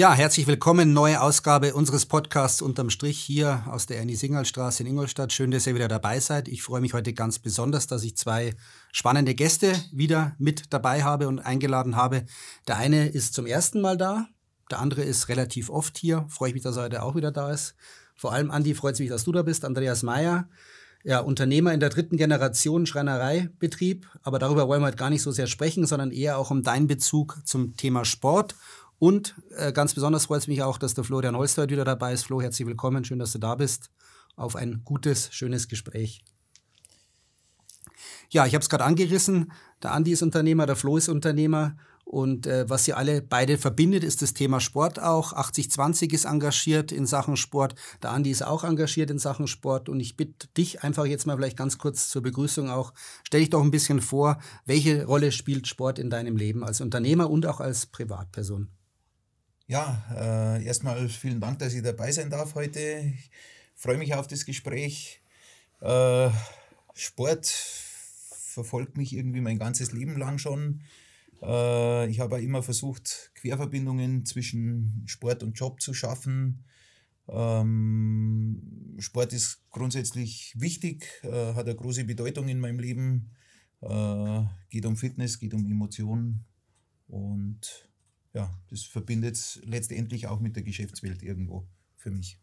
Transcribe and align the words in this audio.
Ja, 0.00 0.14
herzlich 0.14 0.46
willkommen. 0.46 0.94
Neue 0.94 1.20
Ausgabe 1.20 1.74
unseres 1.74 2.06
Podcasts 2.06 2.62
unterm 2.62 2.88
Strich 2.88 3.20
hier 3.20 3.64
aus 3.66 3.84
der 3.84 3.98
Ernie-Singal-Straße 3.98 4.82
in 4.82 4.86
Ingolstadt. 4.88 5.30
Schön, 5.30 5.50
dass 5.50 5.66
ihr 5.66 5.74
wieder 5.74 5.88
dabei 5.88 6.20
seid. 6.20 6.48
Ich 6.48 6.62
freue 6.62 6.80
mich 6.80 6.94
heute 6.94 7.12
ganz 7.12 7.38
besonders, 7.38 7.86
dass 7.86 8.02
ich 8.02 8.16
zwei 8.16 8.54
spannende 8.92 9.34
Gäste 9.34 9.74
wieder 9.92 10.34
mit 10.38 10.72
dabei 10.72 11.02
habe 11.04 11.28
und 11.28 11.40
eingeladen 11.40 11.96
habe. 11.96 12.24
Der 12.66 12.78
eine 12.78 13.08
ist 13.08 13.34
zum 13.34 13.44
ersten 13.44 13.82
Mal 13.82 13.98
da, 13.98 14.26
der 14.70 14.78
andere 14.78 15.02
ist 15.02 15.28
relativ 15.28 15.68
oft 15.68 15.98
hier. 15.98 16.24
Freue 16.30 16.48
ich 16.48 16.54
mich, 16.54 16.62
dass 16.62 16.78
er 16.78 16.84
heute 16.84 17.02
auch 17.02 17.14
wieder 17.14 17.30
da 17.30 17.52
ist. 17.52 17.74
Vor 18.16 18.32
allem, 18.32 18.50
Andi, 18.50 18.72
freut 18.72 18.94
es 18.94 19.00
mich, 19.00 19.10
dass 19.10 19.24
du 19.24 19.32
da 19.32 19.42
bist. 19.42 19.66
Andreas 19.66 20.02
Meyer, 20.02 20.48
ja, 21.04 21.20
Unternehmer 21.20 21.74
in 21.74 21.80
der 21.80 21.90
dritten 21.90 22.16
Generation 22.16 22.86
Schreinereibetrieb. 22.86 24.06
Aber 24.22 24.38
darüber 24.38 24.66
wollen 24.66 24.80
wir 24.80 24.86
heute 24.86 24.96
gar 24.96 25.10
nicht 25.10 25.22
so 25.22 25.30
sehr 25.30 25.46
sprechen, 25.46 25.84
sondern 25.84 26.10
eher 26.10 26.38
auch 26.38 26.50
um 26.50 26.62
deinen 26.62 26.86
Bezug 26.86 27.42
zum 27.44 27.76
Thema 27.76 28.06
Sport 28.06 28.54
und 29.00 29.34
äh, 29.56 29.72
ganz 29.72 29.94
besonders 29.94 30.26
freut 30.26 30.42
es 30.42 30.46
mich 30.46 30.62
auch, 30.62 30.76
dass 30.76 30.92
der 30.92 31.04
Florian 31.04 31.34
Holster 31.34 31.68
wieder 31.70 31.86
dabei 31.86 32.12
ist. 32.12 32.24
Flo, 32.24 32.42
herzlich 32.42 32.68
willkommen. 32.68 33.02
Schön, 33.02 33.18
dass 33.18 33.32
du 33.32 33.38
da 33.38 33.54
bist. 33.54 33.90
Auf 34.36 34.56
ein 34.56 34.82
gutes, 34.84 35.32
schönes 35.32 35.68
Gespräch. 35.68 36.22
Ja, 38.28 38.44
ich 38.44 38.52
habe 38.52 38.62
es 38.62 38.68
gerade 38.68 38.84
angerissen. 38.84 39.52
Der 39.82 39.92
Andi 39.92 40.12
ist 40.12 40.22
Unternehmer, 40.22 40.66
der 40.66 40.76
Flo 40.76 40.98
ist 40.98 41.08
Unternehmer. 41.08 41.78
Und 42.04 42.46
äh, 42.46 42.68
was 42.68 42.84
sie 42.84 42.92
alle 42.92 43.22
beide 43.22 43.56
verbindet, 43.56 44.04
ist 44.04 44.20
das 44.20 44.34
Thema 44.34 44.60
Sport 44.60 45.00
auch. 45.00 45.32
80-20 45.32 46.12
ist 46.12 46.26
engagiert 46.26 46.92
in 46.92 47.06
Sachen 47.06 47.38
Sport. 47.38 47.76
Der 48.02 48.10
Andi 48.10 48.30
ist 48.30 48.44
auch 48.44 48.64
engagiert 48.64 49.10
in 49.10 49.18
Sachen 49.18 49.46
Sport. 49.46 49.88
Und 49.88 50.00
ich 50.00 50.18
bitte 50.18 50.48
dich 50.58 50.82
einfach 50.82 51.06
jetzt 51.06 51.26
mal 51.26 51.36
vielleicht 51.36 51.56
ganz 51.56 51.78
kurz 51.78 52.10
zur 52.10 52.20
Begrüßung 52.20 52.68
auch, 52.68 52.92
stell 53.22 53.40
dich 53.40 53.50
doch 53.50 53.62
ein 53.62 53.70
bisschen 53.70 54.02
vor, 54.02 54.38
welche 54.66 55.06
Rolle 55.06 55.32
spielt 55.32 55.68
Sport 55.68 55.98
in 55.98 56.10
deinem 56.10 56.36
Leben 56.36 56.64
als 56.64 56.82
Unternehmer 56.82 57.30
und 57.30 57.46
auch 57.46 57.60
als 57.60 57.86
Privatperson? 57.86 58.68
Ja, 59.70 60.04
äh, 60.16 60.64
erstmal 60.64 61.08
vielen 61.08 61.38
Dank, 61.38 61.60
dass 61.60 61.74
ich 61.74 61.82
dabei 61.82 62.10
sein 62.10 62.28
darf 62.28 62.56
heute. 62.56 62.80
Ich 63.14 63.30
freue 63.76 63.98
mich 63.98 64.12
auf 64.16 64.26
das 64.26 64.44
Gespräch. 64.44 65.22
Äh, 65.80 66.28
Sport 66.92 67.46
verfolgt 67.46 68.96
mich 68.96 69.14
irgendwie 69.14 69.40
mein 69.40 69.60
ganzes 69.60 69.92
Leben 69.92 70.18
lang 70.18 70.38
schon. 70.38 70.80
Äh, 71.40 72.10
ich 72.10 72.18
habe 72.18 72.42
immer 72.42 72.64
versucht, 72.64 73.30
Querverbindungen 73.36 74.26
zwischen 74.26 75.04
Sport 75.06 75.44
und 75.44 75.52
Job 75.52 75.80
zu 75.80 75.94
schaffen. 75.94 76.64
Ähm, 77.28 78.96
Sport 78.98 79.32
ist 79.32 79.70
grundsätzlich 79.70 80.52
wichtig, 80.58 81.06
äh, 81.22 81.54
hat 81.54 81.66
eine 81.66 81.76
große 81.76 82.02
Bedeutung 82.02 82.48
in 82.48 82.58
meinem 82.58 82.80
Leben. 82.80 83.30
Äh, 83.82 84.42
geht 84.68 84.84
um 84.84 84.96
Fitness, 84.96 85.38
geht 85.38 85.54
um 85.54 85.64
Emotionen 85.64 86.44
und 87.06 87.89
ja, 88.32 88.50
das 88.70 88.82
verbindet 88.82 89.34
es 89.34 89.60
letztendlich 89.64 90.26
auch 90.26 90.40
mit 90.40 90.56
der 90.56 90.62
Geschäftswelt 90.62 91.22
irgendwo 91.22 91.66
für 91.96 92.10
mich. 92.10 92.38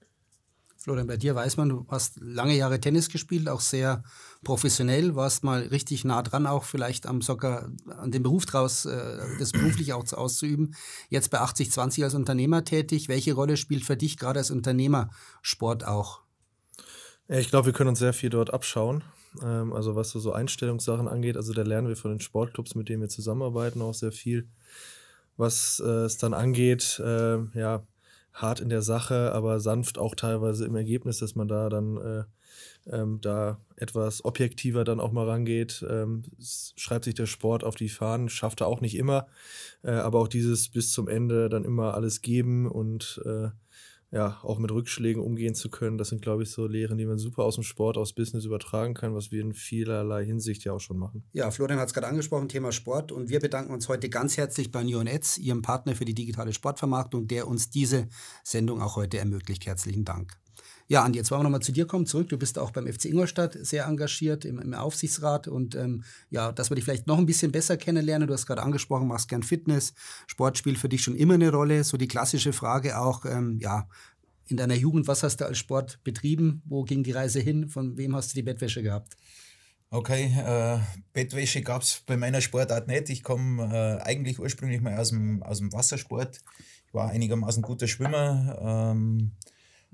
Florian, 0.79 1.07
bei 1.07 1.17
dir 1.17 1.35
weiß 1.35 1.57
man, 1.57 1.69
du 1.69 1.85
hast 1.89 2.19
lange 2.21 2.55
Jahre 2.55 2.79
Tennis 2.79 3.09
gespielt, 3.09 3.49
auch 3.49 3.61
sehr 3.61 4.03
professionell, 4.43 5.15
warst 5.15 5.43
mal 5.43 5.63
richtig 5.63 6.05
nah 6.05 6.21
dran, 6.21 6.45
auch 6.45 6.63
vielleicht 6.63 7.07
am 7.07 7.21
Soccer, 7.21 7.71
an 7.89 8.11
dem 8.11 8.23
Beruf 8.23 8.45
draus, 8.45 8.85
äh, 8.85 9.17
das 9.39 9.51
beruflich 9.51 9.93
auch 9.93 10.09
auszuüben. 10.13 10.75
Jetzt 11.09 11.31
bei 11.31 11.41
80-20 11.41 12.03
als 12.03 12.13
Unternehmer 12.13 12.63
tätig. 12.63 13.09
Welche 13.09 13.33
Rolle 13.33 13.57
spielt 13.57 13.83
für 13.83 13.97
dich 13.97 14.17
gerade 14.17 14.39
als 14.39 14.51
Unternehmer 14.51 15.09
Sport 15.41 15.85
auch? 15.85 16.21
Ich 17.27 17.49
glaube, 17.49 17.65
wir 17.65 17.73
können 17.73 17.89
uns 17.89 17.99
sehr 17.99 18.13
viel 18.13 18.29
dort 18.29 18.53
abschauen. 18.53 19.03
Ähm, 19.43 19.73
also 19.73 19.95
was 19.95 20.11
so 20.11 20.31
Einstellungssachen 20.31 21.07
angeht, 21.07 21.37
also 21.37 21.53
da 21.53 21.63
lernen 21.63 21.87
wir 21.87 21.97
von 21.97 22.11
den 22.11 22.21
Sportclubs, 22.21 22.75
mit 22.75 22.87
denen 22.87 23.01
wir 23.01 23.09
zusammenarbeiten, 23.09 23.81
auch 23.81 23.93
sehr 23.93 24.11
viel 24.11 24.47
was 25.37 25.81
äh, 25.85 26.05
es 26.05 26.17
dann 26.17 26.33
angeht. 26.33 26.99
Äh, 27.03 27.37
ja, 27.57 27.83
hart 28.33 28.59
in 28.59 28.69
der 28.69 28.81
Sache, 28.81 29.31
aber 29.33 29.59
sanft 29.59 29.97
auch 29.97 30.13
teilweise 30.13 30.65
im 30.65 30.75
Ergebnis, 30.75 31.19
dass 31.19 31.35
man 31.35 31.47
da 31.47 31.69
dann 31.69 31.97
äh, 31.97 32.23
ähm, 32.91 33.19
da 33.21 33.59
etwas 33.75 34.23
objektiver 34.23 34.83
dann 34.83 34.99
auch 34.99 35.11
mal 35.11 35.27
rangeht. 35.27 35.85
Ähm, 35.89 36.23
schreibt 36.75 37.05
sich 37.05 37.15
der 37.15 37.25
Sport 37.25 37.63
auf 37.63 37.75
die 37.75 37.89
Fahnen, 37.89 38.29
schafft 38.29 38.61
er 38.61 38.67
auch 38.67 38.81
nicht 38.81 38.95
immer, 38.95 39.27
äh, 39.83 39.91
aber 39.91 40.19
auch 40.19 40.27
dieses 40.27 40.69
bis 40.69 40.91
zum 40.91 41.07
Ende 41.07 41.49
dann 41.49 41.65
immer 41.65 41.93
alles 41.95 42.21
geben 42.21 42.69
und 42.69 43.21
äh, 43.25 43.49
ja, 44.11 44.39
auch 44.41 44.57
mit 44.57 44.71
Rückschlägen 44.71 45.21
umgehen 45.21 45.53
zu 45.53 45.69
können. 45.69 45.97
Das 45.97 46.09
sind, 46.09 46.21
glaube 46.21 46.43
ich, 46.43 46.51
so 46.51 46.65
Lehren, 46.65 46.97
die 46.97 47.05
man 47.05 47.17
super 47.17 47.43
aus 47.43 47.55
dem 47.55 47.63
Sport, 47.63 47.97
aus 47.97 48.13
Business 48.13 48.45
übertragen 48.45 48.93
kann, 48.93 49.13
was 49.13 49.31
wir 49.31 49.41
in 49.41 49.53
vielerlei 49.53 50.25
Hinsicht 50.25 50.63
ja 50.63 50.73
auch 50.73 50.79
schon 50.79 50.97
machen. 50.97 51.23
Ja, 51.33 51.51
Florian 51.51 51.79
hat 51.79 51.87
es 51.87 51.93
gerade 51.93 52.07
angesprochen, 52.07 52.47
Thema 52.47 52.71
Sport. 52.71 53.11
Und 53.11 53.29
wir 53.29 53.39
bedanken 53.39 53.73
uns 53.73 53.89
heute 53.89 54.09
ganz 54.09 54.37
herzlich 54.37 54.71
bei 54.71 54.83
Neonetz, 54.83 55.37
Ihrem 55.37 55.61
Partner 55.61 55.95
für 55.95 56.05
die 56.05 56.15
digitale 56.15 56.53
Sportvermarktung, 56.53 57.27
der 57.27 57.47
uns 57.47 57.69
diese 57.69 58.07
Sendung 58.43 58.81
auch 58.81 58.95
heute 58.95 59.17
ermöglicht. 59.17 59.65
Herzlichen 59.65 60.05
Dank. 60.05 60.37
Ja, 60.87 61.03
Andi, 61.03 61.17
jetzt 61.17 61.31
wollen 61.31 61.39
wir 61.39 61.43
nochmal 61.43 61.61
zu 61.61 61.71
dir 61.71 61.85
kommen, 61.85 62.05
zurück. 62.05 62.29
Du 62.29 62.37
bist 62.37 62.57
auch 62.57 62.71
beim 62.71 62.87
FC 62.87 63.05
Ingolstadt 63.05 63.57
sehr 63.61 63.85
engagiert 63.85 64.45
im, 64.45 64.59
im 64.59 64.73
Aufsichtsrat 64.73 65.47
und 65.47 65.75
ähm, 65.75 66.03
ja, 66.29 66.51
dass 66.51 66.71
wir 66.71 66.75
dich 66.75 66.85
vielleicht 66.85 67.07
noch 67.07 67.17
ein 67.17 67.25
bisschen 67.25 67.51
besser 67.51 67.77
kennenlernen. 67.77 68.27
Du 68.27 68.33
hast 68.33 68.45
gerade 68.45 68.63
angesprochen, 68.63 69.07
machst 69.07 69.27
gern 69.27 69.43
Fitness. 69.43 69.93
Sport 70.27 70.57
spielt 70.57 70.77
für 70.77 70.89
dich 70.89 71.03
schon 71.03 71.15
immer 71.15 71.33
eine 71.33 71.51
Rolle. 71.51 71.83
So 71.83 71.97
die 71.97 72.07
klassische 72.07 72.53
Frage 72.53 72.99
auch, 72.99 73.25
ähm, 73.25 73.57
ja, 73.59 73.87
in 74.47 74.57
deiner 74.57 74.75
Jugend, 74.75 75.07
was 75.07 75.23
hast 75.23 75.41
du 75.41 75.45
als 75.45 75.57
Sport 75.57 75.99
betrieben? 76.03 76.61
Wo 76.65 76.83
ging 76.83 77.03
die 77.03 77.11
Reise 77.11 77.39
hin? 77.39 77.67
Von 77.67 77.97
wem 77.97 78.15
hast 78.15 78.31
du 78.31 78.35
die 78.35 78.43
Bettwäsche 78.43 78.81
gehabt? 78.81 79.17
Okay, 79.89 80.33
äh, 80.37 80.79
Bettwäsche 81.13 81.61
gab 81.61 81.81
es 81.81 82.03
bei 82.05 82.17
meiner 82.17 82.41
Sportart 82.41 82.87
nicht. 82.87 83.09
Ich 83.09 83.23
komme 83.23 83.63
äh, 83.73 84.03
eigentlich 84.03 84.37
ursprünglich 84.39 84.81
mal 84.81 84.97
aus 84.97 85.09
dem, 85.09 85.41
aus 85.43 85.59
dem 85.59 85.71
Wassersport. 85.71 86.41
Ich 86.87 86.93
war 86.93 87.09
einigermaßen 87.09 87.61
guter 87.61 87.87
Schwimmer. 87.87 88.57
Ähm, 88.61 89.31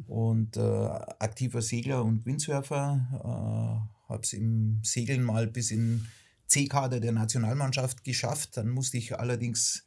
und 0.08 0.58
äh, 0.58 0.62
aktiver 0.62 1.62
Segler 1.62 2.03
und 2.03 2.25
Windsurfer. 2.25 3.08
Äh, 3.14 4.09
habe 4.12 4.24
es 4.24 4.34
im 4.34 4.80
Segeln 4.84 5.24
mal 5.24 5.47
bis 5.47 5.72
in 5.72 6.06
C-Kader 6.47 7.00
der 7.00 7.12
Nationalmannschaft 7.12 8.03
geschafft. 8.03 8.58
Dann 8.58 8.69
musste 8.69 8.97
ich 8.97 9.18
allerdings 9.18 9.86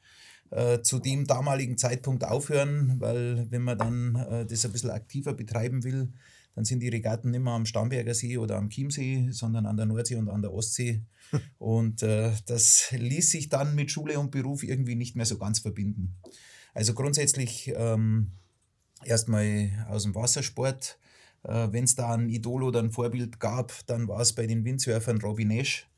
äh, 0.50 0.80
zu 0.82 0.98
dem 0.98 1.26
damaligen 1.26 1.78
Zeitpunkt 1.78 2.24
aufhören, 2.24 2.96
weil 3.00 3.50
wenn 3.50 3.62
man 3.62 3.78
dann 3.78 4.16
äh, 4.16 4.46
das 4.46 4.64
ein 4.64 4.72
bisschen 4.72 4.90
aktiver 4.90 5.34
betreiben 5.34 5.84
will, 5.84 6.12
dann 6.54 6.64
sind 6.64 6.80
die 6.80 6.88
Regatten 6.88 7.30
nicht 7.30 7.42
mehr 7.42 7.52
am 7.52 7.66
Starnberger 7.66 8.14
See 8.14 8.38
oder 8.38 8.56
am 8.56 8.70
Chiemsee, 8.70 9.28
sondern 9.30 9.66
an 9.66 9.76
der 9.76 9.86
Nordsee 9.86 10.16
und 10.16 10.30
an 10.30 10.42
der 10.42 10.52
Ostsee. 10.52 11.02
und 11.58 12.02
äh, 12.02 12.32
das 12.46 12.92
ließ 12.92 13.30
sich 13.30 13.48
dann 13.48 13.74
mit 13.74 13.90
Schule 13.90 14.18
und 14.18 14.30
Beruf 14.30 14.62
irgendwie 14.62 14.94
nicht 14.94 15.16
mehr 15.16 15.26
so 15.26 15.36
ganz 15.38 15.58
verbinden. 15.58 16.16
Also 16.74 16.94
grundsätzlich 16.94 17.72
ähm, 17.76 18.32
erstmal 19.04 19.86
aus 19.88 20.04
dem 20.04 20.14
Wassersport. 20.14 20.98
Äh, 21.44 21.68
Wenn 21.70 21.84
es 21.84 21.94
da 21.94 22.14
ein 22.14 22.28
Idol 22.28 22.62
oder 22.62 22.80
ein 22.80 22.92
Vorbild 22.92 23.40
gab, 23.40 23.72
dann 23.86 24.08
war 24.08 24.20
es 24.20 24.32
bei 24.32 24.46
den 24.46 24.64
Windsurfern 24.64 25.20
Robin 25.20 25.48
Nash. 25.48 25.88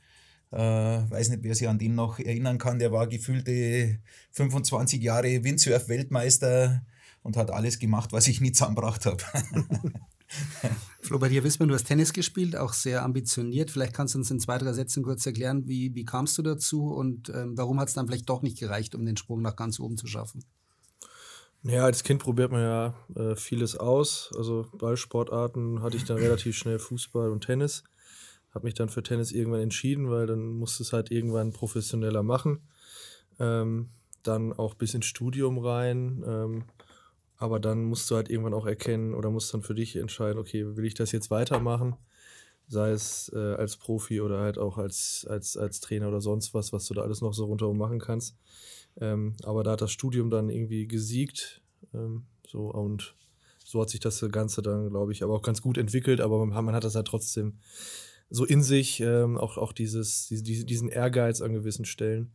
Äh, 0.50 0.58
weiß 0.58 1.28
nicht, 1.28 1.42
wer 1.42 1.54
sich 1.54 1.68
an 1.68 1.78
den 1.78 1.94
noch 1.94 2.18
erinnern 2.18 2.58
kann. 2.58 2.78
Der 2.78 2.92
war 2.92 3.06
gefühlte 3.06 3.98
25 4.32 5.02
Jahre 5.02 5.44
Windsurf-Weltmeister 5.44 6.82
und 7.22 7.36
hat 7.36 7.50
alles 7.50 7.78
gemacht, 7.78 8.12
was 8.12 8.28
ich 8.28 8.40
nie 8.40 8.52
zusammengebracht 8.52 9.04
habe. 9.04 9.22
Flo, 11.00 11.18
bei 11.18 11.28
dir 11.28 11.44
wissen 11.44 11.60
wir, 11.60 11.66
du 11.66 11.74
hast 11.74 11.84
Tennis 11.84 12.12
gespielt, 12.12 12.56
auch 12.56 12.72
sehr 12.72 13.02
ambitioniert. 13.02 13.70
Vielleicht 13.70 13.94
kannst 13.94 14.14
du 14.14 14.18
uns 14.18 14.30
in 14.30 14.40
zwei, 14.40 14.58
drei 14.58 14.72
Sätzen 14.72 15.02
kurz 15.02 15.24
erklären, 15.24 15.66
wie, 15.66 15.94
wie 15.94 16.04
kamst 16.04 16.36
du 16.38 16.42
dazu 16.42 16.88
und 16.92 17.30
ähm, 17.30 17.56
warum 17.56 17.80
hat 17.80 17.88
es 17.88 17.94
dann 17.94 18.06
vielleicht 18.06 18.28
doch 18.28 18.42
nicht 18.42 18.58
gereicht, 18.58 18.94
um 18.94 19.04
den 19.04 19.16
Sprung 19.16 19.42
nach 19.42 19.56
ganz 19.56 19.80
oben 19.80 19.96
zu 19.96 20.06
schaffen? 20.06 20.44
Ja, 21.62 21.84
als 21.84 22.02
Kind 22.04 22.22
probiert 22.22 22.52
man 22.52 22.62
ja 22.62 22.94
äh, 23.16 23.36
vieles 23.36 23.76
aus. 23.76 24.30
Also 24.36 24.66
Ballsportarten 24.72 25.82
hatte 25.82 25.96
ich 25.96 26.04
dann 26.04 26.18
relativ 26.22 26.56
schnell 26.56 26.78
Fußball 26.78 27.30
und 27.30 27.44
Tennis. 27.44 27.84
Habe 28.54 28.66
mich 28.66 28.74
dann 28.74 28.88
für 28.88 29.02
Tennis 29.02 29.32
irgendwann 29.32 29.60
entschieden, 29.60 30.10
weil 30.10 30.26
dann 30.26 30.40
musste 30.40 30.82
es 30.82 30.92
halt 30.92 31.10
irgendwann 31.10 31.52
professioneller 31.52 32.22
machen. 32.22 32.68
Ähm, 33.38 33.90
dann 34.22 34.52
auch 34.52 34.74
bis 34.74 34.94
ins 34.94 35.06
Studium 35.06 35.58
rein. 35.58 36.24
Ähm, 36.26 36.64
aber 37.36 37.60
dann 37.60 37.84
musst 37.84 38.10
du 38.10 38.16
halt 38.16 38.30
irgendwann 38.30 38.54
auch 38.54 38.66
erkennen 38.66 39.14
oder 39.14 39.30
musst 39.30 39.52
dann 39.54 39.62
für 39.62 39.74
dich 39.74 39.96
entscheiden, 39.96 40.38
okay, 40.38 40.76
will 40.76 40.84
ich 40.84 40.94
das 40.94 41.12
jetzt 41.12 41.30
weitermachen? 41.30 41.96
Sei 42.68 42.90
es 42.90 43.30
äh, 43.34 43.54
als 43.54 43.76
Profi 43.76 44.20
oder 44.20 44.40
halt 44.40 44.58
auch 44.58 44.76
als, 44.78 45.26
als, 45.28 45.56
als 45.56 45.80
Trainer 45.80 46.08
oder 46.08 46.20
sonst 46.20 46.52
was, 46.54 46.72
was 46.72 46.86
du 46.86 46.94
da 46.94 47.02
alles 47.02 47.20
noch 47.20 47.32
so 47.32 47.46
rundherum 47.46 47.78
machen 47.78 47.98
kannst. 47.98 48.36
Ähm, 49.00 49.34
aber 49.42 49.64
da 49.64 49.72
hat 49.72 49.80
das 49.80 49.92
Studium 49.92 50.30
dann 50.30 50.50
irgendwie 50.50 50.86
gesiegt. 50.86 51.62
Ähm, 51.94 52.26
so 52.46 52.70
und 52.70 53.14
so 53.64 53.80
hat 53.80 53.90
sich 53.90 54.00
das 54.00 54.20
Ganze 54.32 54.62
dann, 54.62 54.90
glaube 54.90 55.12
ich, 55.12 55.22
aber 55.22 55.34
auch 55.34 55.42
ganz 55.42 55.62
gut 55.62 55.78
entwickelt. 55.78 56.20
Aber 56.20 56.44
man, 56.44 56.64
man 56.64 56.74
hat 56.74 56.84
das 56.84 56.94
halt 56.94 57.06
trotzdem 57.06 57.58
so 58.30 58.44
in 58.44 58.62
sich, 58.62 59.00
ähm, 59.00 59.38
auch, 59.38 59.56
auch 59.56 59.72
dieses, 59.72 60.26
diese, 60.28 60.64
diesen 60.64 60.88
Ehrgeiz 60.88 61.40
an 61.40 61.52
gewissen 61.52 61.84
Stellen. 61.84 62.32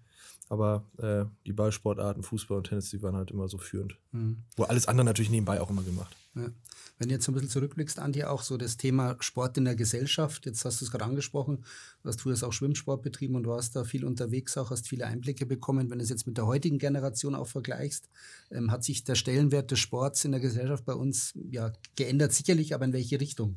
Aber 0.50 0.86
äh, 0.98 1.26
die 1.46 1.54
Ballsportarten, 1.54 2.24
Fußball 2.24 2.58
und 2.58 2.66
Tennis, 2.66 2.90
die 2.90 3.02
waren 3.02 3.16
halt 3.16 3.32
immer 3.32 3.48
so 3.48 3.58
führend. 3.58 3.98
Mhm. 4.12 4.44
Wo 4.56 4.64
alles 4.64 4.88
andere 4.88 5.06
natürlich 5.06 5.32
nebenbei 5.32 5.62
auch 5.62 5.70
immer 5.70 5.84
gemacht. 5.84 6.16
Ja. 6.36 6.50
Wenn 6.98 7.10
du 7.10 7.14
jetzt 7.14 7.28
ein 7.28 7.34
bisschen 7.34 7.50
zurückblickst, 7.50 8.00
Andi, 8.00 8.24
auch 8.24 8.42
so 8.42 8.58
das 8.58 8.78
Thema 8.78 9.16
Sport 9.20 9.58
in 9.58 9.66
der 9.66 9.76
Gesellschaft, 9.76 10.46
jetzt 10.48 10.66
hast 10.66 10.82
du 10.82 10.86
es 10.86 10.92
gerade 10.92 11.06
angesprochen, 11.06 11.64
du 12.02 12.10
hast 12.10 12.44
auch 12.44 12.54
Schwimmsport 12.54 13.04
betrieben 13.04 13.36
und 13.36 13.46
warst 13.46 13.76
da 13.76 13.84
viel 13.84 14.04
unterwegs, 14.04 14.58
auch 14.58 14.72
hast 14.72 14.88
viele 14.88 15.06
Einblicke 15.06 15.46
bekommen. 15.46 15.92
Wenn 15.92 16.00
du 16.00 16.04
es 16.04 16.10
jetzt 16.10 16.26
mit 16.26 16.38
der 16.38 16.48
heutigen 16.48 16.80
Generation 16.80 17.36
auch 17.36 17.48
vergleichst, 17.48 18.10
ähm, 18.52 18.72
hat 18.72 18.84
sich 18.84 19.04
der 19.04 19.16
Stellenwert 19.16 19.70
des 19.70 19.80
Sports 19.80 20.26
in 20.26 20.32
der 20.32 20.42
Gesellschaft 20.42 20.86
bei 20.86 20.94
uns 20.94 21.34
ja 21.52 21.72
geändert, 21.96 22.34
sicherlich, 22.34 22.74
aber 22.74 22.86
in 22.86 22.94
welche 22.94 23.20
Richtung? 23.20 23.56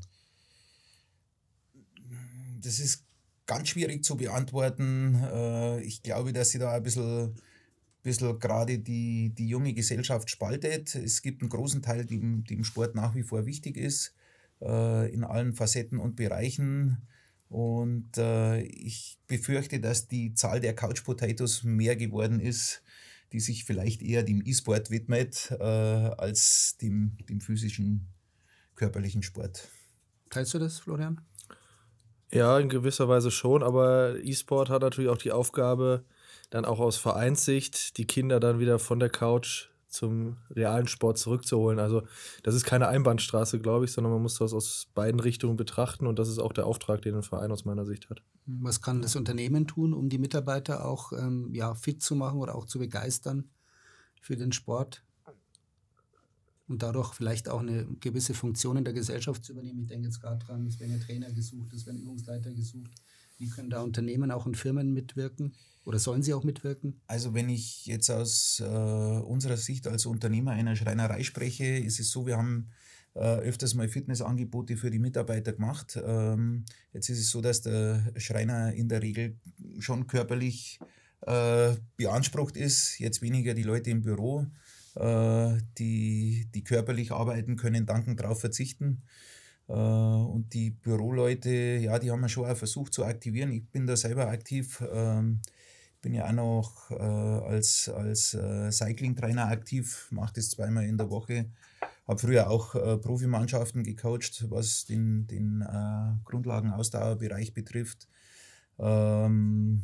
Das 2.61 2.79
ist 2.79 3.05
ganz 3.47 3.69
schwierig 3.69 4.05
zu 4.05 4.17
beantworten. 4.17 5.15
Äh, 5.15 5.81
ich 5.83 6.03
glaube, 6.03 6.33
dass 6.33 6.51
sie 6.51 6.59
da 6.59 6.73
ein 6.73 6.83
bisschen 6.83 7.35
bisschen 8.07 8.39
gerade 8.39 8.79
die, 8.79 9.35
die 9.35 9.49
junge 9.49 9.75
Gesellschaft 9.75 10.31
spaltet. 10.31 10.95
Es 10.95 11.23
gibt 11.23 11.43
einen 11.43 11.51
großen 11.51 11.83
Teil, 11.83 12.05
die, 12.05 12.19
die 12.45 12.55
im 12.55 12.65
Sport 12.65 12.95
nach 12.95 13.15
wie 13.15 13.25
vor 13.25 13.47
wichtig 13.47 13.77
ist, 13.77 14.15
äh, 14.63 15.13
in 15.13 15.25
allen 15.25 15.55
Facetten 15.55 15.99
und 15.99 16.17
Bereichen. 16.17 17.07
Und 17.49 18.17
äh, 18.17 18.63
ich 18.63 19.19
befürchte, 19.27 19.81
dass 19.81 20.09
die 20.09 20.35
Zahl 20.35 20.61
der 20.61 20.75
Couch 20.75 21.05
Potatoes 21.05 21.65
mehr 21.65 21.97
geworden 21.97 22.41
ist, 22.41 22.83
die 23.33 23.41
sich 23.41 23.65
vielleicht 23.65 24.03
eher 24.03 24.23
dem 24.23 24.43
E-Sport 24.45 24.91
widmet, 24.91 25.51
äh, 25.59 25.65
als 25.65 26.77
dem, 26.81 27.17
dem 27.29 27.41
physischen, 27.41 28.09
körperlichen 28.77 29.23
Sport. 29.23 29.69
Teilst 30.31 30.55
du 30.55 30.59
das, 30.59 30.79
Florian? 30.79 31.21
Ja, 32.33 32.59
in 32.59 32.69
gewisser 32.69 33.09
Weise 33.09 33.31
schon, 33.31 33.63
aber 33.63 34.17
E-Sport 34.23 34.71
hat 34.71 34.83
natürlich 34.83 35.11
auch 35.11 35.19
die 35.19 35.33
Aufgabe, 35.33 36.05
dann 36.51 36.65
auch 36.65 36.81
aus 36.81 36.97
Vereinssicht 36.97 37.99
die 37.99 38.07
Kinder 38.07 38.41
dann 38.41 38.59
wieder 38.59 38.79
von 38.79 38.99
der 38.99 39.11
Couch 39.11 39.69
zum 39.89 40.37
realen 40.51 40.87
Sport 40.87 41.19
zurückzuholen. 41.19 41.79
Also 41.79 42.03
das 42.43 42.55
ist 42.55 42.65
keine 42.65 42.89
Einbahnstraße, 42.89 43.61
glaube 43.61 43.87
ich, 43.87 43.93
sondern 43.93 44.13
man 44.13 44.23
muss 44.23 44.39
das 44.39 44.53
aus 44.53 44.89
beiden 44.95 45.21
Richtungen 45.21 45.57
betrachten 45.57 46.07
und 46.07 46.19
das 46.19 46.29
ist 46.29 46.39
auch 46.39 46.53
der 46.53 46.67
Auftrag, 46.67 47.03
den 47.03 47.15
ein 47.15 47.23
Verein 47.23 47.51
aus 47.51 47.65
meiner 47.65 47.85
Sicht 47.85 48.11
hat. 48.11 48.23
Was 48.47 48.83
kann 48.83 49.03
das 49.03 49.17
Unternehmen 49.17 49.67
tun, 49.67 49.93
um 49.93 50.09
die 50.09 50.19
Mitarbeiter 50.19 50.85
auch 50.85 51.13
ähm, 51.13 51.53
ja, 51.53 51.75
fit 51.75 52.03
zu 52.03 52.15
machen 52.15 52.39
oder 52.39 52.55
auch 52.55 52.67
zu 52.67 52.79
begeistern 52.79 53.51
für 54.21 54.37
den 54.37 54.53
Sport? 54.53 55.03
Und 56.69 56.83
dadurch 56.83 57.15
vielleicht 57.15 57.49
auch 57.49 57.61
eine 57.61 57.87
gewisse 58.01 58.35
Funktion 58.35 58.77
in 58.77 58.85
der 58.85 58.93
Gesellschaft 58.93 59.45
zu 59.45 59.53
übernehmen. 59.53 59.83
Ich 59.83 59.87
denke 59.87 60.09
jetzt 60.09 60.21
gerade 60.21 60.45
dran, 60.45 60.67
es 60.67 60.81
werden 60.81 60.99
ja 60.99 61.05
Trainer 61.05 61.33
gesucht, 61.33 61.73
es 61.73 61.87
werden 61.87 62.01
Übungsleiter 62.01 62.53
gesucht. 62.53 62.91
Wie 63.39 63.49
können 63.49 63.71
da 63.71 63.83
Unternehmen 63.83 64.31
auch 64.31 64.47
in 64.47 64.55
Firmen 64.55 64.93
mitwirken? 64.93 65.55
Oder 65.85 65.99
sollen 65.99 66.23
sie 66.23 66.35
auch 66.35 66.43
mitwirken? 66.43 67.01
Also 67.07 67.35
wenn 67.35 67.49
ich 67.49 67.87
jetzt 67.87 68.11
aus 68.11 68.61
äh, 68.61 68.65
unserer 68.65 69.57
Sicht 69.57 69.87
als 69.87 70.07
Unternehmer 70.07 70.53
einer 70.53 70.75
Schreinerei 70.75 71.23
spreche, 71.23 71.65
ist 71.65 72.01
es 72.01 72.11
so, 72.11 72.27
wir 72.27 72.37
haben 72.37 72.71
äh, 73.15 73.37
öfters 73.39 73.75
mal 73.75 73.89
Fitnessangebote 73.89 74.77
für 74.77 74.91
die 74.91 74.99
Mitarbeiter 74.99 75.53
gemacht. 75.53 75.99
Ähm, 76.05 76.65
jetzt 76.93 77.09
ist 77.09 77.21
es 77.21 77.31
so, 77.31 77.41
dass 77.41 77.63
der 77.63 78.13
Schreiner 78.17 78.73
in 78.73 78.89
der 78.89 79.03
Regel 79.03 79.37
schon 79.79 80.07
körperlich 80.07 80.81
äh, 81.23 81.75
beansprucht 81.97 82.57
ist, 82.57 82.99
jetzt 82.99 83.23
weniger 83.23 83.55
die 83.55 83.63
Leute 83.63 83.91
im 83.91 84.03
Büro, 84.03 84.47
äh, 84.97 85.57
die, 85.79 86.49
die 86.55 86.65
körperlich 86.65 87.13
arbeiten 87.13 87.57
können, 87.57 87.87
danken 87.87 88.17
darauf 88.17 88.41
verzichten. 88.41 89.03
Äh, 89.69 89.73
und 89.73 90.53
die 90.53 90.71
Büroleute, 90.71 91.51
ja, 91.51 91.99
die 91.99 92.11
haben 92.11 92.21
wir 92.21 92.29
schon 92.29 92.49
auch 92.49 92.57
versucht 92.57 92.95
zu 92.95 93.05
aktivieren. 93.05 93.53
Ich 93.53 93.69
bin 93.71 93.87
da 93.87 93.97
selber 93.97 94.29
aktiv. 94.29 94.83
Ähm, 94.93 95.41
bin 96.03 96.15
ja 96.15 96.29
auch 96.29 96.33
noch 96.33 96.91
äh, 96.91 96.95
als, 96.95 97.89
als 97.89 98.35
äh, 98.35 98.71
Cycling-Trainer 98.71 99.49
aktiv, 99.49 100.07
mache 100.11 100.35
das 100.35 100.51
zweimal 100.51 100.85
in 100.85 100.99
der 100.99 101.11
Woche. 101.11 101.47
Habe 102.07 102.21
früher 102.21 102.49
auch 102.49 102.71
Profimannschaften 103.01 103.83
gecoacht, 103.83 104.49
was 104.49 104.85
den, 104.85 105.27
den 105.27 105.65
Grundlagenausdauerbereich 106.25 107.53
betrifft. 107.53 108.07
Ähm, 108.79 109.83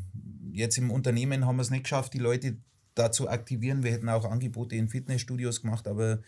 jetzt 0.53 0.79
im 0.79 0.93
Unternehmen 0.93 1.47
haben 1.47 1.57
wir 1.57 1.63
es 1.63 1.71
nicht 1.71 1.83
geschafft, 1.83 2.15
die 2.15 2.21
Leute 2.21 2.59
da 2.95 3.11
zu 3.11 3.29
aktivieren. 3.29 3.83
Wir 3.83 3.91
hätten 3.91 4.09
auch 4.09 4.25
Angebote 4.25 4.77
in 4.77 4.89
Fitnessstudios 4.89 5.63
gemacht, 5.63 5.89
aber 5.89 6.21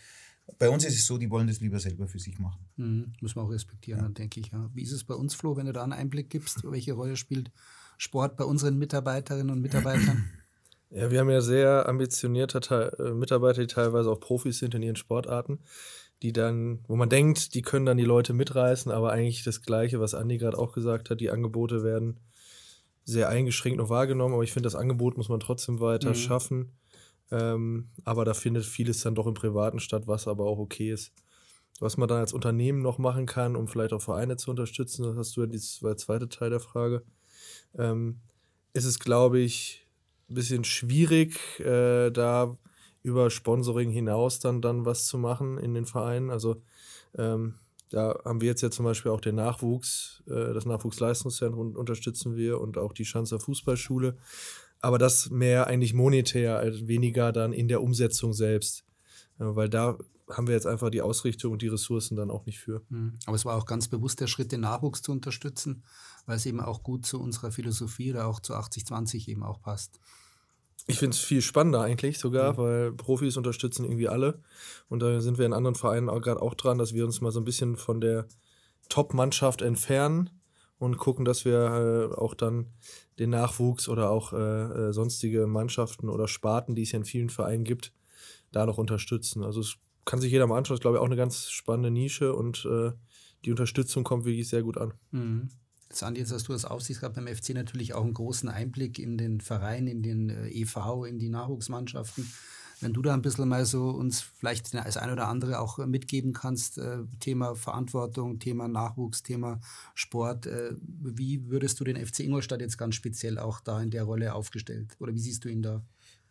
bei 0.58 0.69
uns 0.69 0.85
ist 0.85 0.94
es 0.94 1.06
so, 1.06 1.19
die 1.19 1.31
wollen 1.31 1.46
das 1.46 1.61
lieber 1.61 1.79
selber 1.79 2.06
für 2.06 2.19
sich 2.19 2.38
machen. 2.38 2.67
Mhm, 2.76 3.12
muss 3.20 3.35
man 3.35 3.46
auch 3.46 3.50
respektieren, 3.50 4.00
ja. 4.00 4.08
denke 4.08 4.41
ich. 4.41 4.52
Ja. 4.52 4.70
Wie 4.75 4.82
ist 4.82 4.93
es 4.93 5.05
bei 5.05 5.14
uns, 5.14 5.35
Flo, 5.35 5.56
wenn 5.56 5.67
du 5.67 5.73
da 5.73 5.82
einen 5.82 5.93
Einblick 5.93 6.31
gibst, 6.31 6.62
welche 6.64 6.93
Rolle 6.93 7.17
spielt 7.17 7.50
Sport 7.96 8.37
bei 8.37 8.44
unseren 8.44 8.79
Mitarbeiterinnen 8.79 9.50
und 9.50 9.61
Mitarbeitern? 9.61 10.25
Ja, 10.91 11.11
wir 11.11 11.19
haben 11.19 11.31
ja 11.31 11.41
sehr 11.41 11.88
ambitionierte 11.88 12.93
äh, 13.00 13.14
Mitarbeiter, 13.14 13.62
die 13.62 13.67
teilweise 13.67 14.08
auch 14.08 14.20
Profis 14.20 14.61
sind 14.61 14.76
in 14.76 14.82
ihren 14.82 14.94
Sportarten, 14.94 15.58
die 16.23 16.32
dann, 16.32 16.85
wo 16.87 16.94
man 16.94 17.08
denkt, 17.08 17.55
die 17.55 17.62
können 17.62 17.85
dann 17.85 17.96
die 17.96 18.05
Leute 18.05 18.32
mitreißen, 18.32 18.93
aber 18.93 19.11
eigentlich 19.11 19.43
das 19.43 19.62
Gleiche, 19.62 19.99
was 19.99 20.14
Andi 20.14 20.38
gerade 20.38 20.56
auch 20.56 20.73
gesagt 20.73 21.11
hat, 21.11 21.20
die 21.20 21.31
Angebote 21.31 21.82
werden 21.82 22.20
sehr 23.02 23.29
eingeschränkt 23.29 23.79
noch 23.79 23.88
wahrgenommen, 23.88 24.35
aber 24.35 24.44
ich 24.44 24.52
finde, 24.52 24.69
das 24.69 24.76
Angebot 24.76 25.17
muss 25.17 25.29
man 25.29 25.41
trotzdem 25.41 25.81
weiter 25.81 26.11
mhm. 26.11 26.14
schaffen. 26.14 26.73
Ähm, 27.31 27.88
aber 28.05 28.25
da 28.25 28.35
findet 28.35 28.65
vieles 28.65 29.03
dann 29.03 29.15
doch 29.15 29.26
im 29.26 29.35
Privaten 29.35 29.81
statt, 29.81 30.06
was 30.06 30.29
aber 30.29 30.44
auch 30.44 30.59
okay 30.59 30.93
ist. 30.93 31.12
Was 31.81 31.97
man 31.97 32.09
dann 32.09 32.19
als 32.19 32.32
Unternehmen 32.32 32.82
noch 32.82 32.99
machen 32.99 33.26
kann, 33.26 33.56
um 33.56 33.67
vielleicht 33.67 33.93
auch 33.93 34.03
Vereine 34.03 34.37
zu 34.37 34.50
unterstützen, 34.50 35.03
das 35.05 35.17
hast 35.17 35.37
du 35.37 35.43
ja 35.43 35.47
der 35.47 35.97
zweite 35.97 36.29
Teil 36.29 36.50
der 36.50 36.61
Frage 36.61 37.03
ähm, 37.79 38.21
ist 38.73 38.85
es, 38.85 38.99
glaube 38.99 39.38
ich, 39.41 39.87
ein 40.29 40.35
bisschen 40.35 40.65
schwierig, 40.65 41.38
äh, 41.61 42.11
da 42.11 42.56
über 43.03 43.31
Sponsoring 43.31 43.91
hinaus 43.91 44.41
dann, 44.41 44.62
dann 44.62 44.87
was 44.87 45.06
zu 45.06 45.19
machen 45.19 45.59
in 45.59 45.75
den 45.75 45.87
Vereinen. 45.87 46.31
Also 46.31 46.62
ähm, 47.17 47.56
da 47.91 48.19
haben 48.25 48.41
wir 48.41 48.49
jetzt 48.49 48.62
ja 48.62 48.70
zum 48.70 48.87
Beispiel 48.87 49.12
auch 49.12 49.20
den 49.20 49.37
Nachwuchs, 49.37 50.23
äh, 50.27 50.55
das 50.55 50.65
Nachwuchsleistungszentrum 50.65 51.77
unterstützen 51.77 52.37
wir 52.37 52.61
und 52.61 52.79
auch 52.79 52.93
die 52.93 53.05
Schanzer 53.05 53.38
Fußballschule. 53.38 54.17
Aber 54.85 54.99
das 54.99 55.31
mehr 55.31 55.67
eigentlich 55.67 55.95
monetär, 55.95 56.59
als 56.59 56.87
weniger 56.87 57.33
dann 57.33 57.55
in 57.55 57.69
der 57.69 57.83
Umsetzung 57.83 58.35
selbst. 58.35 58.85
Weil 59.39 59.71
da 59.71 59.97
haben 60.31 60.47
wir 60.47 60.55
jetzt 60.55 60.67
einfach 60.67 60.91
die 60.91 61.01
Ausrichtung 61.01 61.53
und 61.53 61.63
die 61.63 61.69
Ressourcen 61.69 62.17
dann 62.17 62.31
auch 62.31 62.45
nicht 62.45 62.59
für. 62.59 62.83
Hm. 62.91 63.15
Aber 63.25 63.35
es 63.35 63.47
war 63.47 63.57
auch 63.57 63.65
ganz 63.65 63.89
bewusst 63.89 64.21
der 64.21 64.27
Schritt, 64.27 64.53
den 64.53 64.61
Nachwuchs 64.61 65.01
zu 65.01 65.11
unterstützen, 65.11 65.85
weil 66.27 66.37
es 66.37 66.45
eben 66.45 66.61
auch 66.61 66.83
gut 66.83 67.07
zu 67.07 67.19
unserer 67.19 67.51
Philosophie 67.51 68.13
oder 68.13 68.27
auch 68.27 68.41
zu 68.41 68.55
80-20 68.55 69.29
eben 69.29 69.43
auch 69.43 69.63
passt. 69.63 70.01
Ich 70.87 70.99
finde 70.99 71.15
es 71.15 71.21
viel 71.21 71.41
spannender 71.41 71.81
eigentlich 71.81 72.19
sogar, 72.19 72.53
mhm. 72.53 72.57
weil 72.59 72.93
Profis 72.93 73.39
unterstützen 73.39 73.85
irgendwie 73.85 74.09
alle. 74.09 74.43
Und 74.91 75.01
da 75.01 75.21
sind 75.23 75.39
wir 75.39 75.47
in 75.47 75.55
anderen 75.55 75.77
Vereinen 75.77 76.09
gerade 76.21 76.43
auch 76.43 76.55
dran, 76.55 76.77
dass 76.77 76.93
wir 76.93 77.07
uns 77.07 77.23
mal 77.23 77.33
so 77.33 77.41
ein 77.41 77.47
bisschen 77.47 77.77
von 77.77 78.03
der 78.03 78.27
Top-Mannschaft 78.91 79.63
entfernen 79.63 80.29
und 80.79 80.99
gucken, 80.99 81.25
dass 81.25 81.44
wir 81.44 82.11
äh, 82.12 82.15
auch 82.15 82.35
dann 82.35 82.67
den 83.19 83.31
Nachwuchs 83.31 83.88
oder 83.88 84.11
auch 84.11 84.32
äh, 84.32 84.38
äh, 84.38 84.93
sonstige 84.93 85.47
Mannschaften 85.47 86.09
oder 86.09 86.29
Sparten, 86.29 86.75
die 86.75 86.82
es 86.82 86.93
ja 86.93 86.99
in 86.99 87.05
vielen 87.05 87.31
Vereinen 87.31 87.65
gibt, 87.65 87.93
da 88.53 88.67
noch 88.67 88.79
unterstützen. 88.79 89.44
Also 89.44 89.60
es 89.60 89.77
kann 90.05 90.20
sich 90.20 90.32
jeder 90.32 90.46
mal 90.46 90.58
anschauen. 90.58 90.75
Das 90.75 90.81
ist, 90.81 90.82
glaube 90.82 90.96
ich, 90.96 91.01
auch 91.01 91.06
eine 91.06 91.17
ganz 91.17 91.49
spannende 91.51 91.91
Nische 91.91 92.34
und 92.34 92.67
äh, 92.67 92.93
die 93.44 93.51
Unterstützung 93.51 94.05
kommt 94.05 94.25
wirklich 94.25 94.49
sehr 94.49 94.63
gut 94.63 94.79
an. 94.79 94.94
Mhm. 95.10 95.49
Sandi, 95.91 96.20
jetzt 96.20 96.32
hast 96.32 96.49
du 96.49 96.53
als 96.53 96.65
Aufsichtsrat 96.65 97.15
beim 97.15 97.29
FC 97.29 97.51
natürlich 97.51 97.94
auch 97.94 98.03
einen 98.03 98.15
großen 98.15 98.49
Einblick 98.49 98.99
in 98.99 99.17
den 99.17 99.41
Verein, 99.41 99.87
in 99.87 100.03
den 100.03 100.29
äh, 100.29 100.49
EV, 100.49 101.05
in 101.06 101.19
die 101.19 101.29
Nachwuchsmannschaften. 101.29 102.29
Wenn 102.84 102.93
du 102.93 103.00
da 103.00 103.14
ein 103.14 103.22
bisschen 103.22 103.48
mal 103.48 103.64
so 103.64 103.88
uns 103.88 104.20
vielleicht 104.20 104.74
als 104.74 104.98
ein 104.98 105.10
oder 105.10 105.29
andere 105.29 105.58
auch 105.58 105.79
äh, 105.79 105.86
mitgeben 105.86 106.34
kannst, 106.34 106.76
äh, 106.76 106.98
Thema 107.19 107.55
Verantwortung, 107.55 108.38
Thema 108.38 108.69
Nachwuchs, 108.69 109.22
Thema 109.22 109.58
Sport, 109.94 110.46
äh, 110.46 110.72
wie 110.82 111.48
würdest 111.48 111.81
du 111.81 111.84
den 111.84 111.96
FC 111.96 112.20
Ingolstadt 112.20 112.60
jetzt 112.60 112.76
ganz 112.76 112.94
speziell 112.94 113.38
auch 113.38 113.60
da 113.60 113.81
in 113.81 113.91
der 113.91 114.05
Rolle 114.05 114.34
aufgestellt? 114.34 114.96
Oder 114.98 115.14
wie 115.14 115.19
siehst 115.19 115.46
du 115.46 115.48
ihn 115.48 115.62
da? 115.62 115.82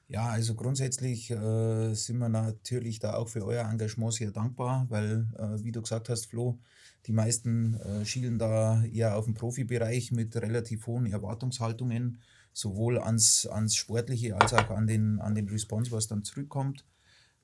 Ja, 0.08 0.28
also 0.28 0.54
grundsätzlich 0.54 1.32
äh, 1.32 1.96
sind 1.96 2.20
wir 2.20 2.30
natürlich 2.30 3.00
da 3.00 3.16
auch 3.16 3.30
für 3.30 3.44
euer 3.44 3.68
Engagement 3.68 4.14
sehr 4.14 4.30
dankbar, 4.30 4.86
weil, 4.90 5.28
äh, 5.40 5.64
wie 5.64 5.72
du 5.72 5.82
gesagt 5.82 6.08
hast, 6.10 6.28
Flo, 6.28 6.60
die 7.08 7.14
meisten 7.14 7.80
äh, 7.80 8.06
schielen 8.06 8.38
da 8.38 8.84
eher 8.84 9.18
auf 9.18 9.26
den 9.26 9.34
Profibereich 9.34 10.12
mit 10.12 10.36
relativ 10.36 10.86
hohen 10.86 11.08
Erwartungshaltungen, 11.08 12.20
sowohl 12.54 13.00
ans, 13.00 13.46
ans 13.48 13.76
Sportliche 13.76 14.40
als 14.40 14.54
auch 14.54 14.70
an 14.70 14.88
den, 14.88 15.20
an 15.20 15.36
den 15.36 15.50
Response, 15.50 15.92
was 15.92 16.08
dann 16.08 16.24
zurückkommt. 16.24 16.86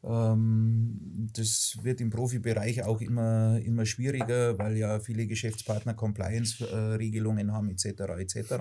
Ähm, 0.01 1.29
das 1.33 1.77
wird 1.81 1.99
im 1.99 2.09
Profibereich 2.09 2.83
auch 2.83 3.01
immer, 3.01 3.59
immer 3.59 3.85
schwieriger, 3.85 4.57
weil 4.57 4.77
ja 4.77 4.99
viele 4.99 5.27
Geschäftspartner 5.27 5.93
Compliance-Regelungen 5.93 7.51
haben 7.51 7.69
etc. 7.69 7.85
etc. 8.17 8.53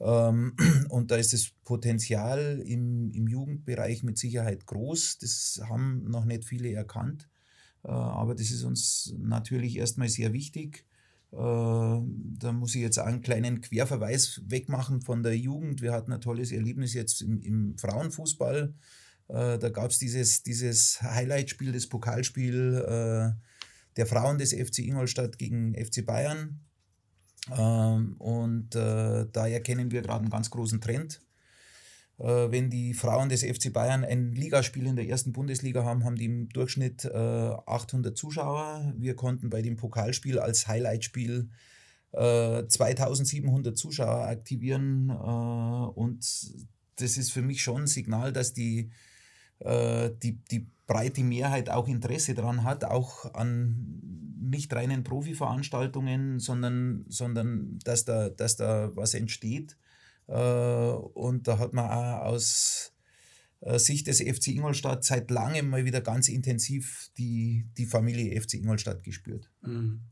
ähm, 0.00 0.56
und 0.88 1.10
da 1.10 1.16
ist 1.16 1.34
das 1.34 1.50
Potenzial 1.64 2.62
im, 2.64 3.10
im 3.10 3.28
Jugendbereich 3.28 4.02
mit 4.02 4.16
Sicherheit 4.16 4.64
groß. 4.64 5.18
Das 5.18 5.60
haben 5.68 6.08
noch 6.08 6.24
nicht 6.24 6.44
viele 6.44 6.72
erkannt. 6.72 7.28
Äh, 7.84 7.88
aber 7.88 8.34
das 8.34 8.50
ist 8.50 8.64
uns 8.64 9.14
natürlich 9.18 9.76
erstmal 9.76 10.08
sehr 10.08 10.32
wichtig. 10.32 10.86
Äh, 11.32 11.36
da 11.36 12.52
muss 12.52 12.74
ich 12.74 12.82
jetzt 12.82 12.98
einen 12.98 13.22
kleinen 13.22 13.60
Querverweis 13.60 14.42
wegmachen 14.46 15.02
von 15.02 15.22
der 15.22 15.36
Jugend. 15.36 15.82
Wir 15.82 15.92
hatten 15.92 16.12
ein 16.12 16.20
tolles 16.20 16.52
Erlebnis 16.52 16.94
jetzt 16.94 17.22
im, 17.22 17.40
im 17.40 17.78
Frauenfußball. 17.78 18.74
Äh, 19.28 19.58
da 19.58 19.68
gab 19.70 19.90
es 19.90 19.98
dieses, 19.98 20.42
dieses 20.42 21.02
Highlight-Spiel, 21.02 21.72
das 21.72 21.88
Pokalspiel 21.88 22.84
äh, 22.86 23.32
der 23.96 24.06
Frauen 24.06 24.38
des 24.38 24.52
FC 24.52 24.80
Ingolstadt 24.80 25.38
gegen 25.38 25.74
FC 25.74 26.04
Bayern. 26.04 26.60
Ähm, 27.56 28.16
und 28.18 28.70
da 28.74 29.46
erkennen 29.46 29.90
wir 29.90 30.02
gerade 30.02 30.20
einen 30.20 30.30
ganz 30.30 30.50
großen 30.50 30.80
Trend. 30.80 31.20
Äh, 32.18 32.50
wenn 32.50 32.70
die 32.70 32.94
Frauen 32.94 33.28
des 33.28 33.42
FC 33.42 33.72
Bayern 33.72 34.04
ein 34.04 34.32
Ligaspiel 34.32 34.86
in 34.86 34.96
der 34.96 35.08
ersten 35.08 35.32
Bundesliga 35.32 35.84
haben, 35.84 36.04
haben 36.04 36.16
die 36.16 36.24
im 36.24 36.48
Durchschnitt 36.48 37.04
äh, 37.04 37.08
800 37.10 38.16
Zuschauer. 38.16 38.92
Wir 38.96 39.14
konnten 39.16 39.50
bei 39.50 39.62
dem 39.62 39.76
Pokalspiel 39.76 40.38
als 40.38 40.66
Highlightspiel 40.66 41.50
äh, 42.12 42.66
2700 42.66 43.76
Zuschauer 43.76 44.26
aktivieren. 44.26 45.10
Äh, 45.10 45.12
und 45.12 46.24
das 46.96 47.16
ist 47.16 47.30
für 47.30 47.42
mich 47.42 47.62
schon 47.62 47.82
ein 47.82 47.86
Signal, 47.86 48.32
dass 48.32 48.54
die, 48.54 48.90
äh, 49.60 50.10
die, 50.22 50.38
die 50.50 50.66
breite 50.86 51.22
Mehrheit 51.22 51.68
auch 51.68 51.88
Interesse 51.88 52.34
daran 52.34 52.64
hat, 52.64 52.84
auch 52.84 53.34
an 53.34 54.00
nicht 54.40 54.72
reinen 54.72 55.02
Profiveranstaltungen, 55.02 56.38
sondern, 56.38 57.04
sondern 57.08 57.78
dass, 57.84 58.04
da, 58.04 58.30
dass 58.30 58.56
da 58.56 58.90
was 58.94 59.14
entsteht. 59.14 59.76
Äh, 60.28 60.32
und 60.34 61.46
da 61.48 61.58
hat 61.58 61.72
man 61.72 61.90
auch 61.90 62.26
aus 62.26 62.92
äh, 63.60 63.78
Sicht 63.78 64.06
des 64.06 64.20
FC 64.20 64.48
Ingolstadt 64.48 65.04
seit 65.04 65.30
langem 65.30 65.70
mal 65.70 65.84
wieder 65.84 66.00
ganz 66.00 66.28
intensiv 66.28 67.10
die, 67.18 67.66
die 67.76 67.86
Familie 67.86 68.40
FC 68.40 68.54
Ingolstadt 68.54 69.02
gespürt. 69.02 69.50
Mhm. 69.62 70.02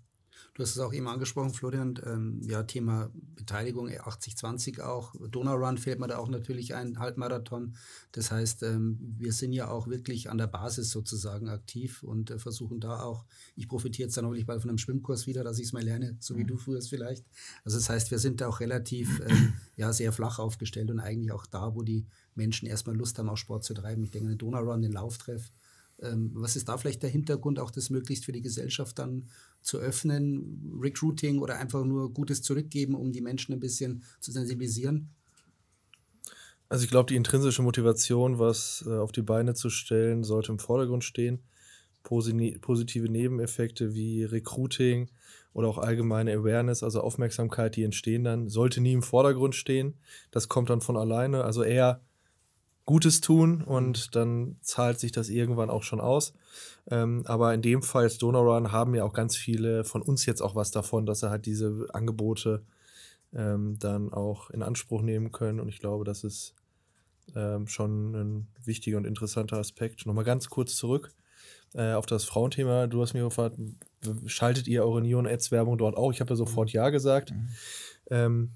Du 0.55 0.63
hast 0.63 0.71
es 0.71 0.79
auch 0.79 0.93
eben 0.93 1.09
angesprochen, 1.09 1.53
Florian, 1.53 2.01
ähm, 2.07 2.41
ja, 2.45 2.63
Thema 2.63 3.11
Beteiligung 3.35 3.89
80-20 3.89 4.81
auch. 4.83 5.13
Donaurun 5.29 5.79
fällt 5.79 5.99
mir 5.99 6.07
da 6.07 6.19
auch 6.19 6.29
natürlich 6.29 6.77
ein, 6.77 7.01
Halbmarathon. 7.01 7.75
Das 8.13 8.31
heißt, 8.31 8.63
ähm, 8.63 9.17
wir 9.19 9.33
sind 9.33 9.53
ja 9.53 9.69
auch 9.69 9.89
wirklich 9.89 10.31
an 10.31 10.39
der 10.39 10.47
Basis 10.47 10.91
sozusagen 10.91 11.49
aktiv 11.49 12.05
und 12.05 12.31
äh, 12.31 12.39
versuchen 12.39 12.79
da 12.79 13.01
auch, 13.01 13.25
ich 13.57 13.67
profitiere 13.67 14.07
jetzt 14.07 14.17
dann 14.17 14.27
hoffentlich 14.27 14.47
bald 14.47 14.61
von 14.61 14.71
einem 14.71 14.79
Schwimmkurs 14.79 15.27
wieder, 15.27 15.43
dass 15.43 15.59
ich 15.59 15.67
es 15.67 15.73
mal 15.73 15.83
lerne, 15.83 16.17
so 16.21 16.37
wie 16.37 16.45
du 16.45 16.57
früher 16.57 16.81
vielleicht. 16.81 17.25
Also 17.65 17.77
das 17.79 17.91
heißt, 17.91 18.13
wir 18.13 18.21
sind 18.21 18.41
da 18.41 18.47
auch 18.47 18.61
relativ, 18.61 19.21
ähm, 19.27 19.55
ja, 19.77 19.93
sehr 19.93 20.13
flach 20.13 20.39
aufgestellt 20.39 20.89
und 20.89 21.01
eigentlich 21.01 21.33
auch 21.33 21.47
da, 21.47 21.75
wo 21.75 21.83
die 21.83 22.07
Menschen 22.37 22.69
erstmal 22.69 22.97
Lust 22.97 23.19
haben, 23.19 23.29
auch 23.29 23.37
Sport 23.37 23.65
zu 23.65 23.75
treiben. 23.75 24.05
Ich 24.05 24.13
denke 24.13 24.27
an 24.27 24.35
den 24.35 24.39
Donaurun, 24.39 24.83
den 24.83 24.93
Lauftreff. 24.93 25.51
Ähm, 26.03 26.31
was 26.35 26.57
ist 26.57 26.69
da 26.69 26.77
vielleicht 26.77 27.03
der 27.03 27.11
Hintergrund, 27.11 27.59
auch 27.59 27.71
das 27.71 27.91
möglichst 27.91 28.25
für 28.25 28.33
die 28.33 28.43
Gesellschaft 28.43 28.99
dann 28.99 29.29
zu 29.63 29.79
öffnen, 29.79 30.79
Recruiting 30.81 31.39
oder 31.39 31.59
einfach 31.59 31.85
nur 31.85 32.13
Gutes 32.13 32.43
zurückgeben, 32.43 32.95
um 32.95 33.13
die 33.13 33.21
Menschen 33.21 33.53
ein 33.53 33.61
bisschen 33.61 34.03
zu 34.21 34.33
sensibilisieren? 34.33 35.11
Also 36.69 36.85
ich 36.85 36.91
glaube, 36.91 37.09
die 37.09 37.17
intrinsische 37.17 37.63
Motivation, 37.63 38.39
was 38.39 38.85
äh, 38.87 38.91
auf 38.91 39.13
die 39.13 39.23
Beine 39.23 39.55
zu 39.55 39.71
stellen, 39.71 40.25
sollte 40.25 40.53
im 40.53 40.59
Vordergrund 40.59 41.05
stehen. 41.05 41.41
Posi 42.03 42.59
positive 42.61 43.09
Nebeneffekte 43.09 43.95
wie 43.95 44.25
Recruiting 44.25 45.11
oder 45.55 45.69
auch 45.69 45.79
allgemeine 45.79 46.33
Awareness, 46.33 46.83
also 46.83 47.01
Aufmerksamkeit, 47.01 47.77
die 47.77 47.85
entstehen 47.85 48.25
dann, 48.25 48.49
sollte 48.49 48.81
nie 48.81 48.93
im 48.93 49.03
Vordergrund 49.03 49.55
stehen. 49.55 49.95
Das 50.31 50.49
kommt 50.49 50.69
dann 50.69 50.81
von 50.81 50.97
alleine. 50.97 51.45
Also 51.45 51.63
eher 51.63 52.03
Gutes 52.87 53.21
tun 53.21 53.63
und 53.63 54.15
dann 54.15 54.57
zahlt 54.61 55.01
sich 55.01 55.13
das 55.13 55.29
irgendwann 55.29 55.71
auch 55.71 55.83
schon 55.83 56.01
aus. 56.01 56.35
Ähm, 56.91 57.23
aber 57.27 57.55
in 57.55 57.63
dem 57.63 57.83
Fall 57.83 58.05
als 58.05 58.19
Donor 58.19 58.71
haben 58.73 58.95
ja 58.95 59.05
auch 59.05 59.15
ganz 59.15 59.37
viele 59.37 59.85
von 59.85 60.03
uns 60.03 60.27
jetzt 60.27 60.43
auch 60.43 60.55
was 60.55 60.71
davon, 60.71 61.07
dass 61.07 61.21
sie 61.21 61.31
halt 61.31 61.47
diese 61.47 61.87
Angebote 61.93 62.63
ähm, 63.35 63.79
dann 63.79 64.13
auch 64.13 64.51
in 64.51 64.63
Anspruch 64.63 65.03
nehmen 65.03 65.33
können. 65.33 65.61
Und 65.61 65.69
ich 65.69 65.79
glaube, 65.79 66.05
das 66.05 66.25
ist 66.25 66.55
ähm, 67.35 67.67
schon 67.67 68.15
ein 68.15 68.49
wichtiger 68.63 68.99
und 68.99 69.07
interessanter 69.07 69.57
Aspekt. 69.57 70.05
Nochmal 70.05 70.25
ganz 70.25 70.51
kurz 70.51 70.77
zurück 70.77 71.11
äh, 71.75 71.93
auf 71.93 72.05
das 72.07 72.25
Frauenthema. 72.25 72.87
Du 72.87 73.01
hast 73.01 73.15
mir 73.15 73.25
gefragt, 73.25 73.57
schaltet 74.27 74.69
ihr 74.69 74.85
eure 74.85 75.01
Neon-Ads-Werbung 75.01 75.79
dort 75.79 75.97
auch? 75.97 76.13
Ich 76.13 76.21
habe 76.21 76.31
ja 76.31 76.37
sofort 76.37 76.69
mhm. 76.69 76.77
Ja 76.77 76.91
gesagt. 76.91 77.33
Mhm. 78.11 78.51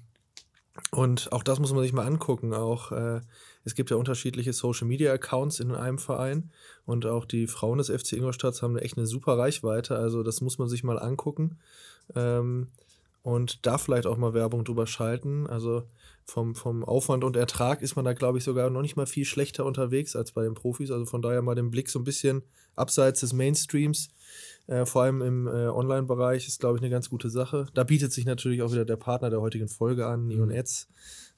Und 0.91 1.31
auch 1.31 1.43
das 1.43 1.59
muss 1.59 1.73
man 1.73 1.81
sich 1.81 1.93
mal 1.93 2.05
angucken. 2.05 2.53
Auch 2.53 2.91
äh, 2.91 3.21
es 3.63 3.75
gibt 3.75 3.91
ja 3.91 3.97
unterschiedliche 3.97 4.53
Social 4.53 4.87
Media 4.87 5.11
Accounts 5.11 5.59
in 5.59 5.71
einem 5.71 5.99
Verein 5.99 6.51
und 6.85 7.05
auch 7.05 7.25
die 7.25 7.47
Frauen 7.47 7.77
des 7.77 7.89
FC 7.89 8.13
Ingolstadt 8.13 8.61
haben 8.61 8.77
echt 8.77 8.97
eine 8.97 9.05
super 9.05 9.37
Reichweite. 9.37 9.97
Also 9.97 10.23
das 10.23 10.41
muss 10.41 10.57
man 10.57 10.69
sich 10.69 10.83
mal 10.83 10.97
angucken 10.97 11.59
ähm, 12.15 12.67
und 13.21 13.65
da 13.65 13.77
vielleicht 13.77 14.07
auch 14.07 14.17
mal 14.17 14.33
Werbung 14.33 14.63
drüber 14.63 14.87
schalten. 14.87 15.47
Also 15.47 15.83
vom, 16.25 16.55
vom 16.55 16.85
Aufwand 16.85 17.23
und 17.23 17.35
Ertrag 17.35 17.81
ist 17.81 17.95
man 17.95 18.05
da, 18.05 18.13
glaube 18.13 18.37
ich, 18.37 18.43
sogar 18.43 18.69
noch 18.69 18.81
nicht 18.81 18.95
mal 18.95 19.07
viel 19.07 19.25
schlechter 19.25 19.65
unterwegs 19.65 20.15
als 20.15 20.31
bei 20.31 20.43
den 20.43 20.53
Profis. 20.53 20.91
Also 20.91 21.05
von 21.05 21.21
daher 21.21 21.41
mal 21.41 21.55
den 21.55 21.71
Blick 21.71 21.89
so 21.89 21.99
ein 21.99 22.05
bisschen 22.05 22.43
abseits 22.75 23.19
des 23.19 23.33
Mainstreams. 23.33 24.09
Äh, 24.69 24.85
vor 24.85 25.01
allem 25.01 25.23
im 25.23 25.47
äh, 25.47 25.67
Online-Bereich 25.67 26.47
ist, 26.47 26.59
glaube 26.59 26.77
ich, 26.77 26.83
eine 26.83 26.91
ganz 26.91 27.09
gute 27.09 27.31
Sache. 27.31 27.65
Da 27.73 27.83
bietet 27.83 28.13
sich 28.13 28.25
natürlich 28.25 28.61
auch 28.61 28.71
wieder 28.71 28.85
der 28.85 28.97
Partner 28.97 29.31
der 29.31 29.41
heutigen 29.41 29.67
Folge 29.67 30.05
an, 30.05 30.27
Neon 30.27 30.51
Ads. 30.51 30.87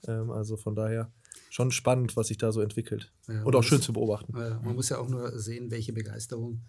Ähm, 0.06 0.32
also 0.32 0.58
von 0.58 0.76
daher 0.76 1.10
schon 1.50 1.72
spannend, 1.72 2.18
was 2.18 2.28
sich 2.28 2.38
da 2.38 2.52
so 2.52 2.60
entwickelt. 2.60 3.14
Ja, 3.30 3.44
und 3.44 3.56
auch 3.56 3.64
schön 3.64 3.78
muss, 3.78 3.86
zu 3.86 3.94
beobachten. 3.94 4.34
Ja, 4.38 4.60
man 4.62 4.76
muss 4.76 4.90
ja 4.90 4.98
auch 4.98 5.08
nur 5.08 5.40
sehen, 5.40 5.72
welche 5.72 5.94
Begeisterung 5.94 6.60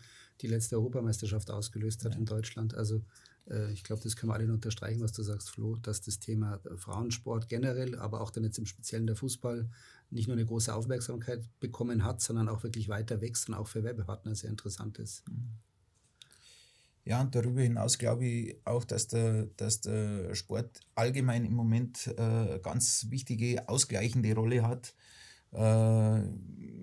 die 0.41 0.47
letzte 0.47 0.77
Europameisterschaft 0.77 1.51
ausgelöst 1.51 2.05
hat 2.05 2.13
ja. 2.13 2.19
in 2.21 2.27
Deutschland. 2.27 2.75
Also 2.75 3.03
äh, 3.51 3.73
ich 3.73 3.83
glaube, 3.83 4.01
das 4.05 4.15
können 4.15 4.31
wir 4.31 4.35
alle 4.35 4.47
nur 4.47 4.55
unterstreichen, 4.55 5.01
was 5.01 5.11
du 5.11 5.25
sagst, 5.25 5.51
Flo, 5.51 5.75
dass 5.75 6.01
das 6.01 6.21
Thema 6.21 6.61
Frauensport 6.77 7.49
generell, 7.49 7.99
aber 7.99 8.21
auch 8.21 8.31
dann 8.31 8.45
jetzt 8.45 8.59
im 8.59 8.67
Speziellen 8.67 9.09
der 9.09 9.17
Fußball 9.17 9.69
nicht 10.11 10.29
nur 10.29 10.37
eine 10.37 10.47
große 10.47 10.73
Aufmerksamkeit 10.73 11.43
bekommen 11.59 12.05
hat, 12.05 12.21
sondern 12.21 12.49
auch 12.49 12.63
wirklich 12.63 12.89
weiter 12.89 13.21
wächst 13.21 13.49
und 13.49 13.57
auch 13.57 13.67
für 13.67 13.83
Werbepartner 13.83 14.37
sehr 14.37 14.51
interessant 14.51 15.01
ist. 15.01 15.29
Mhm. 15.29 15.59
Ja, 17.05 17.21
und 17.21 17.35
darüber 17.35 17.63
hinaus 17.63 17.99
glaube 17.99 18.27
ich 18.27 18.57
auch, 18.65 18.85
dass 18.85 19.09
der, 19.09 19.47
dass 19.57 19.81
der 19.81 20.35
Sport 20.35 20.81
allgemein 20.95 21.45
im 21.45 21.55
Moment 21.55 22.15
äh, 22.17 22.21
eine 22.21 22.61
ganz 22.63 23.07
wichtige 23.11 23.69
ausgleichende 23.69 24.35
Rolle 24.35 24.67
hat. 24.67 24.95
Äh, 25.53 26.23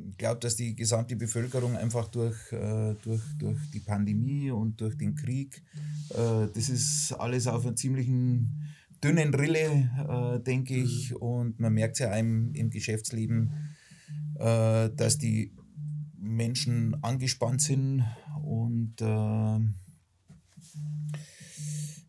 ich 0.09 0.17
glaube, 0.17 0.41
dass 0.41 0.57
die 0.57 0.75
gesamte 0.75 1.15
Bevölkerung 1.15 1.77
einfach 1.77 2.09
durch, 2.09 2.51
äh, 2.51 2.95
durch, 3.01 3.21
durch 3.38 3.59
die 3.73 3.79
Pandemie 3.79 4.51
und 4.51 4.81
durch 4.81 4.97
den 4.97 5.15
Krieg, 5.15 5.63
äh, 6.09 6.47
das 6.53 6.67
ist 6.67 7.13
alles 7.13 7.47
auf 7.47 7.65
einer 7.65 7.77
ziemlichen 7.77 8.61
dünnen 9.01 9.33
Rille, 9.33 9.89
äh, 10.09 10.43
denke 10.43 10.75
ich. 10.75 11.15
Und 11.15 11.61
man 11.61 11.73
merkt 11.73 11.93
es 11.93 11.99
ja 11.99 12.11
einem 12.11 12.53
im 12.55 12.69
Geschäftsleben, 12.69 13.53
äh, 14.35 14.89
dass 14.89 15.17
die 15.17 15.53
Menschen 16.17 17.01
angespannt 17.01 17.61
sind 17.61 18.03
und 18.43 18.95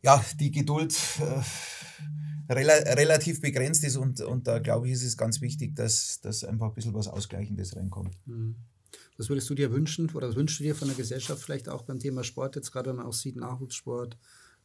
ja, 0.03 0.25
die 0.39 0.51
Geduld 0.51 0.97
äh, 1.21 2.53
rela 2.53 2.73
relativ 2.95 3.41
begrenzt 3.41 3.85
ist 3.85 3.97
und, 3.97 4.21
und 4.21 4.47
da 4.47 4.59
glaube 4.59 4.87
ich, 4.87 4.95
ist 4.95 5.05
es 5.05 5.17
ganz 5.17 5.41
wichtig, 5.41 5.77
dass, 5.77 6.21
dass 6.21 6.45
einfach 6.45 6.69
ein 6.69 6.75
bisschen 6.75 6.95
was 6.95 7.09
Ausgleichendes 7.09 7.77
reinkommt. 7.77 8.17
Mhm. 8.27 8.57
Was 9.17 9.29
würdest 9.29 9.51
du 9.51 9.55
dir 9.55 9.71
wünschen 9.73 10.11
oder 10.15 10.29
was 10.29 10.37
wünschst 10.37 10.61
du 10.61 10.65
dir 10.65 10.75
von 10.75 10.89
der 10.89 10.97
Gesellschaft 10.97 11.43
vielleicht 11.43 11.69
auch 11.69 11.83
beim 11.83 11.99
Thema 11.99 12.25
Sport, 12.25 12.57
jetzt 12.57 12.73
gerade 12.73 12.91
wenn 12.91 12.97
man 12.97 13.07
auch 13.07 13.13
sieht, 13.13 13.37
Nachwuchssport, 13.37 14.17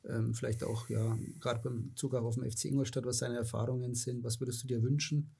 ähm, 0.07 0.33
vielleicht 0.33 0.63
auch, 0.63 0.89
ja, 0.89 1.17
gerade 1.39 1.61
beim 1.61 1.91
Zug 1.95 2.13
auf 2.13 2.35
dem 2.35 2.49
FC 2.49 2.65
Ingolstadt, 2.65 3.05
was 3.05 3.17
seine 3.17 3.35
Erfahrungen 3.35 3.95
sind, 3.95 4.23
was 4.23 4.39
würdest 4.39 4.63
du 4.63 4.67
dir 4.67 4.81
wünschen? 4.81 5.31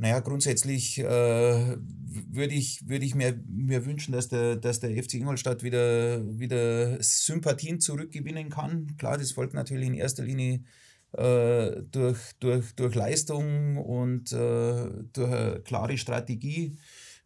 Naja, 0.00 0.20
grundsätzlich 0.20 0.98
äh, 0.98 1.04
würde 1.04 2.54
ich, 2.54 2.88
würd 2.88 3.02
ich 3.02 3.14
mir, 3.14 3.38
mir 3.46 3.84
wünschen, 3.84 4.12
dass 4.12 4.28
der, 4.28 4.56
dass 4.56 4.80
der 4.80 4.90
FC 4.90 5.14
Ingolstadt 5.14 5.62
wieder, 5.62 6.22
wieder 6.38 7.02
Sympathien 7.02 7.80
zurückgewinnen 7.80 8.48
kann. 8.48 8.96
Klar, 8.96 9.18
das 9.18 9.32
folgt 9.32 9.52
natürlich 9.52 9.88
in 9.88 9.94
erster 9.94 10.22
Linie 10.22 10.64
äh, 11.12 11.82
durch, 11.92 12.18
durch, 12.40 12.74
durch 12.76 12.94
Leistung 12.94 13.76
und 13.76 14.32
äh, 14.32 14.88
durch 15.12 15.30
eine 15.30 15.60
klare 15.64 15.98
Strategie, 15.98 16.78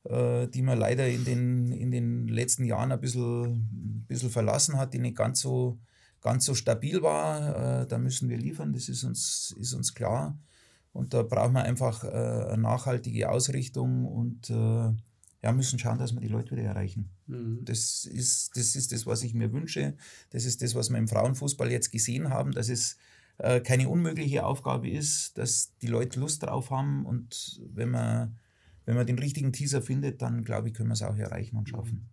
äh, 0.03 0.49
die 0.49 0.63
man 0.63 0.77
leider 0.77 1.07
in 1.09 1.25
den, 1.25 1.71
in 1.71 1.93
den 1.93 2.27
letzten 2.27 2.65
Jahren 2.65 2.91
ein 2.91 3.01
bisschen, 3.01 3.45
ein 3.45 4.05
bisschen 4.09 4.31
verlassen 4.31 4.79
hat, 4.79 4.95
die 4.95 4.99
nicht 4.99 5.17
ganz 5.17 5.43
so, 5.43 5.79
ganz 6.21 6.45
so 6.45 6.57
stabil 6.57 7.03
war. 7.03 7.83
Äh, 7.83 7.87
da 7.87 7.99
müssen 7.99 8.29
wir 8.29 8.37
liefern, 8.37 8.73
das 8.73 8.89
ist 8.89 9.05
uns, 9.05 9.55
ist 9.61 9.75
uns 9.75 9.95
klar. 9.95 10.37
Und 10.95 11.13
da 11.13 11.25
brauchen 11.25 11.55
wir 11.55 11.65
einfach 11.65 12.05
äh, 12.05 12.09
eine 12.09 12.63
nachhaltige 12.63 13.29
Ausrichtung 13.29 14.07
und 14.07 14.49
äh, 14.49 14.93
ja, 15.43 15.53
müssen 15.53 15.79
schauen, 15.79 15.99
dass 15.99 16.15
wir 16.15 16.21
die 16.21 16.29
Leute 16.29 16.53
wieder 16.53 16.63
erreichen. 16.63 17.11
Mhm. 17.27 17.65
Das, 17.65 18.05
ist, 18.05 18.57
das 18.57 18.77
ist 18.77 18.93
das, 18.93 19.05
was 19.05 19.25
ich 19.25 19.35
mir 19.35 19.53
wünsche. 19.53 19.97
Das 20.31 20.45
ist 20.45 20.63
das, 20.63 20.77
was 20.77 20.91
wir 20.91 20.99
im 20.99 21.09
Frauenfußball 21.09 21.71
jetzt 21.71 21.91
gesehen 21.91 22.31
haben, 22.31 22.53
dass 22.53 22.69
es 22.69 22.97
äh, 23.39 23.61
keine 23.61 23.89
unmögliche 23.89 24.47
Aufgabe 24.47 24.89
ist, 24.89 25.37
dass 25.37 25.77
die 25.83 25.89
Leute 25.89 26.21
Lust 26.21 26.45
drauf 26.45 26.71
haben 26.71 27.05
und 27.05 27.61
wenn 27.75 27.91
man, 27.91 28.39
wenn 28.87 28.95
man 28.95 29.07
den 29.07 29.19
richtigen 29.19 29.53
Teaser 29.53 29.83
findet, 29.83 30.23
dann 30.23 30.45
glaube 30.45 30.69
ich, 30.69 30.75
können 30.75 30.91
wir 30.91 30.95
es 30.95 31.03
auch 31.03 31.17
erreichen 31.17 31.57
und 31.57 31.69
schaffen. 31.69 32.09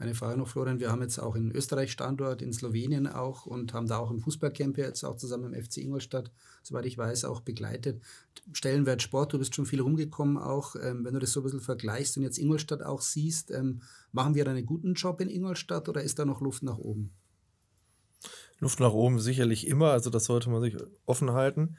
Eine 0.00 0.14
Frage 0.14 0.38
noch, 0.38 0.48
Florian. 0.48 0.80
Wir 0.80 0.90
haben 0.90 1.02
jetzt 1.02 1.18
auch 1.18 1.36
in 1.36 1.52
Österreich 1.52 1.92
Standort, 1.92 2.40
in 2.40 2.54
Slowenien 2.54 3.06
auch 3.06 3.44
und 3.44 3.74
haben 3.74 3.86
da 3.86 3.98
auch 3.98 4.10
im 4.10 4.18
Fußballcamp 4.18 4.78
jetzt 4.78 5.04
auch 5.04 5.16
zusammen 5.16 5.52
im 5.52 5.62
FC 5.62 5.76
Ingolstadt, 5.76 6.32
soweit 6.62 6.86
ich 6.86 6.96
weiß, 6.96 7.26
auch 7.26 7.42
begleitet. 7.42 8.00
Stellenwert 8.54 9.02
Sport, 9.02 9.34
du 9.34 9.38
bist 9.38 9.54
schon 9.54 9.66
viel 9.66 9.82
rumgekommen 9.82 10.38
auch. 10.38 10.74
Ähm, 10.74 11.04
wenn 11.04 11.12
du 11.12 11.20
das 11.20 11.32
so 11.32 11.40
ein 11.40 11.42
bisschen 11.42 11.60
vergleichst 11.60 12.16
und 12.16 12.22
jetzt 12.22 12.38
Ingolstadt 12.38 12.82
auch 12.82 13.02
siehst, 13.02 13.50
ähm, 13.50 13.82
machen 14.10 14.34
wir 14.34 14.46
da 14.46 14.52
einen 14.52 14.64
guten 14.64 14.94
Job 14.94 15.20
in 15.20 15.28
Ingolstadt 15.28 15.86
oder 15.86 16.02
ist 16.02 16.18
da 16.18 16.24
noch 16.24 16.40
Luft 16.40 16.62
nach 16.62 16.78
oben? 16.78 17.12
Luft 18.58 18.80
nach 18.80 18.94
oben 18.94 19.18
sicherlich 19.18 19.66
immer, 19.66 19.90
also 19.90 20.08
das 20.08 20.24
sollte 20.24 20.48
man 20.48 20.62
sich 20.62 20.78
offen 21.04 21.32
halten. 21.32 21.76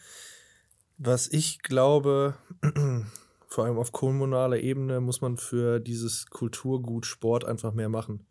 Was 1.00 1.28
ich 1.28 1.63
glaube, 1.63 2.36
vor 3.51 3.65
allem 3.65 3.77
auf 3.77 3.91
kommunaler 3.91 4.62
Ebene 4.62 5.01
muss 5.01 5.20
man 5.20 5.36
für 5.36 5.81
dieses 5.81 6.27
Kulturgut 6.27 7.05
Sport 7.05 7.43
einfach 7.43 7.74
mehr 7.74 7.89
machen. 7.89 8.25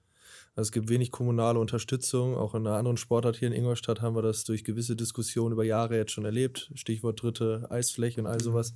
Also 0.56 0.68
es 0.68 0.72
gibt 0.72 0.88
wenig 0.88 1.10
kommunale 1.10 1.58
Unterstützung. 1.58 2.36
Auch 2.36 2.54
in 2.54 2.66
einer 2.66 2.76
anderen 2.76 2.96
Sportart 2.96 3.36
hier 3.36 3.48
in 3.48 3.54
Ingolstadt 3.54 4.00
haben 4.00 4.16
wir 4.16 4.22
das 4.22 4.44
durch 4.44 4.64
gewisse 4.64 4.96
Diskussionen 4.96 5.52
über 5.52 5.62
Jahre 5.64 5.96
jetzt 5.96 6.12
schon 6.12 6.24
erlebt. 6.24 6.72
Stichwort 6.74 7.22
dritte 7.22 7.66
Eisfläche 7.70 8.20
und 8.20 8.26
all 8.26 8.40
sowas. 8.40 8.74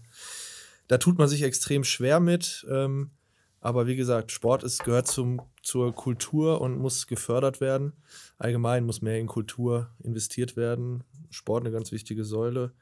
Da 0.86 0.98
tut 0.98 1.16
man 1.16 1.28
sich 1.28 1.42
extrem 1.42 1.82
schwer 1.82 2.20
mit. 2.20 2.66
Ähm, 2.70 3.10
aber 3.62 3.86
wie 3.86 3.96
gesagt, 3.96 4.30
Sport 4.30 4.64
ist, 4.64 4.84
gehört 4.84 5.06
zum, 5.06 5.40
zur 5.62 5.94
Kultur 5.94 6.60
und 6.60 6.76
muss 6.76 7.06
gefördert 7.06 7.62
werden. 7.62 7.94
Allgemein 8.36 8.84
muss 8.84 9.00
mehr 9.00 9.18
in 9.18 9.28
Kultur 9.28 9.88
investiert 10.02 10.58
werden. 10.58 11.04
Sport 11.30 11.64
eine 11.64 11.72
ganz 11.72 11.90
wichtige 11.90 12.22
Säule. 12.22 12.72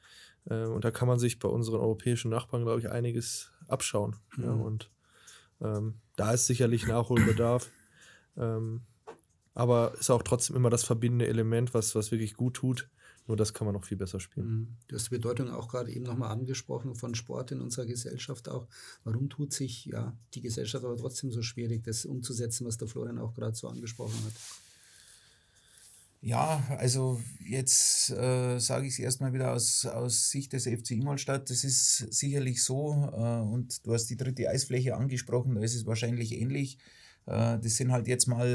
Äh, 0.50 0.64
und 0.64 0.84
da 0.84 0.90
kann 0.90 1.06
man 1.06 1.20
sich 1.20 1.38
bei 1.38 1.48
unseren 1.48 1.80
europäischen 1.80 2.30
Nachbarn, 2.32 2.64
glaube 2.64 2.80
ich, 2.80 2.90
einiges 2.90 3.51
abschauen. 3.72 4.16
Mhm. 4.36 4.44
Ja, 4.44 4.52
und 4.52 4.90
ähm, 5.60 5.94
da 6.16 6.32
ist 6.32 6.46
sicherlich 6.46 6.86
Nachholbedarf. 6.86 7.70
Ähm, 8.36 8.82
aber 9.54 9.94
ist 9.98 10.10
auch 10.10 10.22
trotzdem 10.22 10.56
immer 10.56 10.70
das 10.70 10.84
verbindende 10.84 11.26
Element, 11.26 11.74
was, 11.74 11.94
was 11.94 12.10
wirklich 12.10 12.34
gut 12.34 12.54
tut. 12.54 12.88
Nur 13.28 13.36
das 13.36 13.54
kann 13.54 13.66
man 13.66 13.74
noch 13.74 13.84
viel 13.84 13.96
besser 13.96 14.18
spielen. 14.18 14.46
Mhm. 14.46 14.68
Du 14.88 14.96
hast 14.96 15.06
die 15.06 15.14
Bedeutung 15.14 15.50
auch 15.50 15.68
gerade 15.68 15.92
eben 15.92 16.04
nochmal 16.04 16.30
angesprochen 16.30 16.96
von 16.96 17.14
Sport 17.14 17.52
in 17.52 17.60
unserer 17.60 17.86
Gesellschaft 17.86 18.48
auch. 18.48 18.66
Warum 19.04 19.28
tut 19.30 19.52
sich 19.52 19.84
ja 19.84 20.16
die 20.34 20.40
Gesellschaft 20.40 20.84
aber 20.84 20.96
trotzdem 20.96 21.30
so 21.30 21.42
schwierig, 21.42 21.84
das 21.84 22.04
umzusetzen, 22.04 22.66
was 22.66 22.78
der 22.78 22.88
Florian 22.88 23.18
auch 23.18 23.34
gerade 23.34 23.54
so 23.54 23.68
angesprochen 23.68 24.18
hat? 24.24 24.32
Ja, 26.24 26.62
also 26.78 27.20
jetzt 27.44 28.10
äh, 28.10 28.58
sage 28.60 28.86
ich 28.86 28.92
es 28.92 28.98
erstmal 29.00 29.32
wieder 29.32 29.52
aus, 29.52 29.84
aus 29.86 30.30
Sicht 30.30 30.52
des 30.52 30.68
FC 30.68 30.92
Ingolstadt. 30.92 31.50
Das 31.50 31.64
ist 31.64 31.96
sicherlich 32.14 32.62
so. 32.62 33.10
Äh, 33.12 33.40
und 33.40 33.84
du 33.84 33.92
hast 33.92 34.06
die 34.06 34.16
dritte 34.16 34.48
Eisfläche 34.48 34.94
angesprochen, 34.94 35.56
da 35.56 35.62
ist 35.62 35.74
es 35.74 35.84
wahrscheinlich 35.84 36.40
ähnlich. 36.40 36.78
Äh, 37.26 37.58
das 37.58 37.76
sind 37.76 37.90
halt 37.90 38.06
jetzt 38.06 38.28
mal 38.28 38.46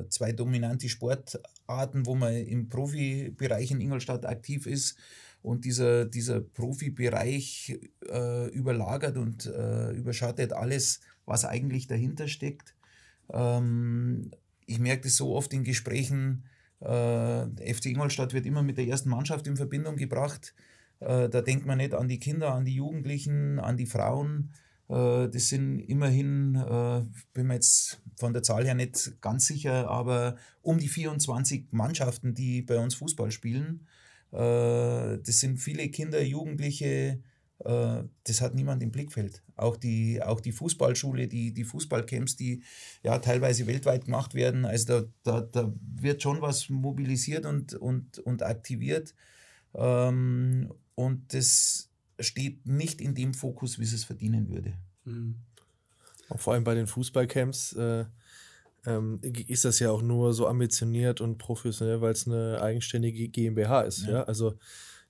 äh, 0.00 0.04
äh, 0.04 0.08
zwei 0.08 0.32
dominante 0.32 0.88
Sportarten, 0.88 2.06
wo 2.06 2.14
man 2.14 2.34
im 2.34 2.70
Profibereich 2.70 3.70
in 3.70 3.82
Ingolstadt 3.82 4.24
aktiv 4.24 4.66
ist. 4.66 4.96
Und 5.42 5.66
dieser, 5.66 6.06
dieser 6.06 6.40
Profibereich 6.40 7.78
äh, 8.08 8.48
überlagert 8.48 9.18
und 9.18 9.44
überschattet 9.44 10.54
alles, 10.54 11.00
was 11.26 11.44
eigentlich 11.44 11.86
dahinter 11.86 12.28
steckt. 12.28 12.74
Ähm, 13.30 14.30
ich 14.66 14.78
merke 14.78 15.02
das 15.02 15.16
so 15.16 15.34
oft 15.34 15.52
in 15.52 15.64
Gesprächen, 15.64 16.44
äh, 16.80 17.72
FC 17.72 17.86
Ingolstadt 17.86 18.34
wird 18.34 18.46
immer 18.46 18.62
mit 18.62 18.76
der 18.76 18.86
ersten 18.86 19.08
Mannschaft 19.08 19.46
in 19.46 19.56
Verbindung 19.56 19.96
gebracht. 19.96 20.54
Äh, 21.00 21.28
da 21.28 21.40
denkt 21.40 21.66
man 21.66 21.78
nicht 21.78 21.94
an 21.94 22.08
die 22.08 22.18
Kinder, 22.18 22.54
an 22.54 22.64
die 22.64 22.74
Jugendlichen, 22.74 23.58
an 23.58 23.76
die 23.76 23.86
Frauen. 23.86 24.52
Äh, 24.88 25.28
das 25.28 25.48
sind 25.48 25.80
immerhin, 25.80 26.56
äh, 26.56 27.02
bin 27.32 27.46
mir 27.46 27.54
jetzt 27.54 28.02
von 28.16 28.32
der 28.32 28.42
Zahl 28.42 28.64
her 28.64 28.74
nicht 28.74 29.20
ganz 29.20 29.46
sicher, 29.46 29.88
aber 29.88 30.36
um 30.62 30.78
die 30.78 30.88
24 30.88 31.68
Mannschaften, 31.70 32.34
die 32.34 32.62
bei 32.62 32.78
uns 32.78 32.94
Fußball 32.94 33.30
spielen. 33.30 33.86
Äh, 34.32 35.18
das 35.18 35.40
sind 35.40 35.58
viele 35.58 35.88
Kinder, 35.88 36.22
Jugendliche, 36.22 37.22
das 37.58 38.40
hat 38.40 38.54
niemand 38.54 38.82
im 38.82 38.90
Blickfeld. 38.90 39.42
Auch 39.56 39.76
die, 39.76 40.20
auch 40.22 40.40
die 40.40 40.52
Fußballschule, 40.52 41.28
die, 41.28 41.54
die 41.54 41.64
Fußballcamps, 41.64 42.36
die 42.36 42.62
ja 43.02 43.18
teilweise 43.18 43.66
weltweit 43.66 44.04
gemacht 44.04 44.34
werden, 44.34 44.64
also 44.64 45.02
da, 45.02 45.08
da, 45.22 45.40
da 45.40 45.72
wird 45.94 46.20
schon 46.20 46.42
was 46.42 46.68
mobilisiert 46.68 47.46
und, 47.46 47.74
und, 47.74 48.18
und 48.18 48.42
aktiviert. 48.42 49.14
Ähm, 49.74 50.72
und 50.94 51.32
das 51.32 51.90
steht 52.20 52.66
nicht 52.66 53.00
in 53.00 53.14
dem 53.14 53.34
Fokus, 53.34 53.78
wie 53.78 53.84
es 53.84 54.04
verdienen 54.04 54.48
würde. 54.48 54.74
Mhm. 55.04 55.36
Auch 56.28 56.40
vor 56.40 56.54
allem 56.54 56.64
bei 56.64 56.74
den 56.74 56.86
Fußballcamps 56.86 57.74
äh, 57.74 58.04
ähm, 58.86 59.20
ist 59.22 59.64
das 59.64 59.78
ja 59.78 59.90
auch 59.90 60.02
nur 60.02 60.34
so 60.34 60.46
ambitioniert 60.46 61.20
und 61.20 61.38
professionell, 61.38 62.00
weil 62.00 62.12
es 62.12 62.26
eine 62.26 62.60
eigenständige 62.60 63.28
GmbH 63.28 63.82
ist. 63.82 64.04
Ja. 64.04 64.10
ja? 64.10 64.22
Also 64.24 64.58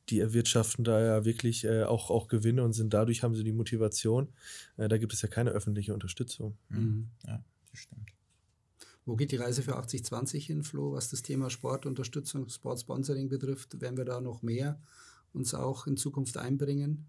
die 0.08 0.20
erwirtschaften 0.20 0.84
da 0.84 1.00
ja 1.00 1.24
wirklich 1.24 1.64
äh, 1.64 1.84
auch, 1.84 2.10
auch 2.10 2.28
Gewinne 2.28 2.62
und 2.62 2.72
sind 2.72 2.92
dadurch 2.92 3.22
haben 3.22 3.34
sie 3.34 3.44
die 3.44 3.52
Motivation. 3.52 4.28
Äh, 4.76 4.88
da 4.88 4.98
gibt 4.98 5.12
es 5.12 5.22
ja 5.22 5.28
keine 5.28 5.50
öffentliche 5.50 5.94
Unterstützung. 5.94 6.56
Mhm. 6.68 7.08
Ja, 7.26 7.42
das 7.70 7.80
stimmt. 7.80 8.10
Wo 9.06 9.16
geht 9.16 9.32
die 9.32 9.36
Reise 9.36 9.62
für 9.62 9.76
8020 9.76 10.46
hin, 10.46 10.62
Flo, 10.62 10.92
was 10.92 11.10
das 11.10 11.22
Thema 11.22 11.50
Sportunterstützung, 11.50 12.48
Sportsponsoring 12.48 13.28
betrifft? 13.28 13.80
Werden 13.80 13.98
wir 13.98 14.06
da 14.06 14.20
noch 14.20 14.42
mehr 14.42 14.80
uns 15.32 15.52
auch 15.52 15.86
in 15.86 15.96
Zukunft 15.96 16.38
einbringen? 16.38 17.06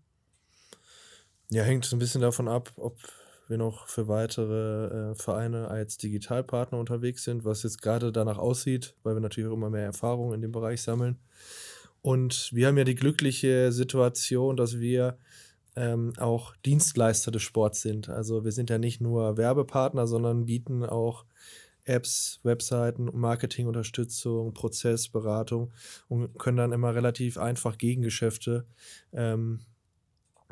Ja, 1.51 1.63
hängt 1.63 1.85
so 1.85 1.95
ein 1.95 1.99
bisschen 1.99 2.21
davon 2.21 2.47
ab, 2.47 2.73
ob 2.75 2.97
wir 3.47 3.57
noch 3.57 3.87
für 3.87 4.07
weitere 4.07 5.11
äh, 5.11 5.15
Vereine 5.15 5.67
als 5.69 5.97
Digitalpartner 5.97 6.79
unterwegs 6.79 7.23
sind, 7.23 7.45
was 7.45 7.63
jetzt 7.63 7.81
gerade 7.81 8.11
danach 8.11 8.39
aussieht, 8.39 8.95
weil 9.03 9.15
wir 9.15 9.21
natürlich 9.21 9.49
auch 9.49 9.53
immer 9.53 9.69
mehr 9.69 9.85
Erfahrung 9.85 10.33
in 10.33 10.41
dem 10.41 10.51
Bereich 10.51 10.81
sammeln. 10.81 11.19
Und 12.05 12.51
wir 12.53 12.67
haben 12.67 12.77
ja 12.77 12.83
die 12.83 12.93
glückliche 12.93 13.71
Situation, 13.71 14.57
dass 14.57 14.79
wir 14.79 15.17
ähm, 15.75 16.13
auch 16.19 16.55
Dienstleister 16.57 17.31
des 17.31 17.41
Sports 17.41 17.81
sind. 17.81 18.09
Also 18.09 18.45
wir 18.45 18.51
sind 18.51 18.69
ja 18.69 18.77
nicht 18.77 19.01
nur 19.01 19.37
Werbepartner, 19.37 20.05
sondern 20.05 20.45
bieten 20.45 20.85
auch 20.85 21.25
Apps, 21.83 22.41
Webseiten, 22.43 23.09
Marketingunterstützung, 23.11 24.53
Prozessberatung 24.53 25.73
und 26.07 26.37
können 26.37 26.57
dann 26.57 26.73
immer 26.73 26.93
relativ 26.93 27.39
einfach 27.39 27.79
Gegengeschäfte 27.79 28.67
ähm, 29.11 29.61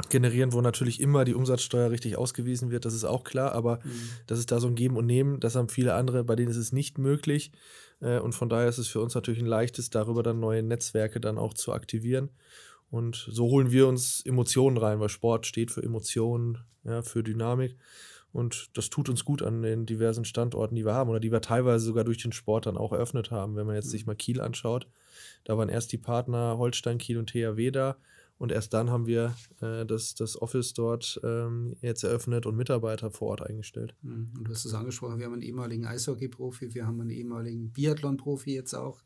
generieren, 0.10 0.54
wo 0.54 0.62
natürlich 0.62 1.00
immer 1.00 1.24
die 1.24 1.36
Umsatzsteuer 1.36 1.92
richtig 1.92 2.18
ausgewiesen 2.18 2.72
wird, 2.72 2.86
das 2.86 2.96
ist 2.96 3.04
auch 3.04 3.24
klar, 3.24 3.52
aber 3.52 3.78
mhm. 3.84 4.10
das 4.26 4.40
ist 4.40 4.52
da 4.52 4.60
so 4.60 4.66
ein 4.66 4.76
Geben 4.76 4.98
und 4.98 5.06
Nehmen, 5.06 5.40
das 5.40 5.56
haben 5.56 5.70
viele 5.70 5.94
andere, 5.94 6.24
bei 6.24 6.36
denen 6.36 6.50
ist 6.50 6.58
es 6.58 6.72
nicht 6.72 6.98
möglich. 6.98 7.52
Äh, 8.04 8.20
und 8.20 8.34
von 8.34 8.50
daher 8.50 8.68
ist 8.68 8.78
es 8.78 8.88
für 8.88 9.02
uns 9.02 9.16
natürlich 9.16 9.42
ein 9.42 9.48
leichtes, 9.48 9.90
darüber 9.90 10.22
dann 10.22 10.40
neue 10.40 10.62
Netzwerke 10.62 11.20
dann 11.20 11.38
auch 11.38 11.54
zu 11.54 11.74
aktivieren. 11.74 12.30
Und 12.92 13.28
so 13.28 13.46
holen 13.46 13.72
wir 13.72 13.88
uns 13.88 14.22
Emotionen 14.24 14.78
rein, 14.78 15.00
weil 15.00 15.10
Sport 15.10 15.48
steht 15.48 15.72
für 15.72 15.82
Emotionen, 15.82 16.60
ja, 16.84 17.02
für 17.02 17.24
Dynamik. 17.24 17.76
Und 18.32 18.70
das 18.74 18.90
tut 18.90 19.10
uns 19.10 19.26
gut 19.26 19.42
an 19.42 19.62
den 19.62 19.86
diversen 19.86 20.26
Standorten, 20.26 20.76
die 20.76 20.86
wir 20.86 20.94
haben 20.94 21.10
oder 21.10 21.20
die 21.20 21.32
wir 21.32 21.42
teilweise 21.42 21.86
sogar 21.86 22.04
durch 22.04 22.18
den 22.18 22.32
Sport 22.32 22.66
dann 22.66 22.78
auch 22.78 22.92
eröffnet 22.92 23.32
haben. 23.32 23.56
Wenn 23.56 23.68
man 23.68 23.76
jetzt 23.76 23.90
sich 23.90 24.06
mhm. 24.06 24.12
mal 24.12 24.16
Kiel 24.16 24.42
anschaut, 24.42 24.88
da 25.44 25.58
waren 25.58 25.70
erst 25.70 25.92
die 25.92 25.98
Partner 25.98 26.58
Holstein, 26.58 26.98
Kiel 26.98 27.18
und 27.18 27.30
THW 27.30 27.72
da. 27.72 27.98
Und 28.38 28.52
erst 28.52 28.74
dann 28.74 28.90
haben 28.90 29.06
wir 29.06 29.36
äh, 29.62 29.86
das, 29.86 30.16
das 30.16 30.42
Office 30.42 30.74
dort 30.74 31.20
ähm, 31.24 31.76
jetzt 31.82 32.04
eröffnet 32.04 32.46
und 32.46 32.56
Mitarbeiter 32.56 33.12
vor 33.12 33.30
Ort 33.30 33.42
eingestellt. 33.42 33.96
Mhm. 34.02 34.32
Und 34.38 34.48
du 34.48 34.52
hast 34.52 34.66
es 34.66 34.74
angesprochen, 34.74 35.20
wir 35.20 35.26
haben 35.26 35.34
einen 35.34 35.44
ehemaligen 35.44 35.86
Eishockey-Profi, 35.86 36.74
wir 36.74 36.86
haben 36.86 37.00
einen 37.00 37.12
ehemaligen 37.12 37.72
Biathlon-Profi 37.72 38.54
jetzt 38.54 38.74
auch, 38.74 39.02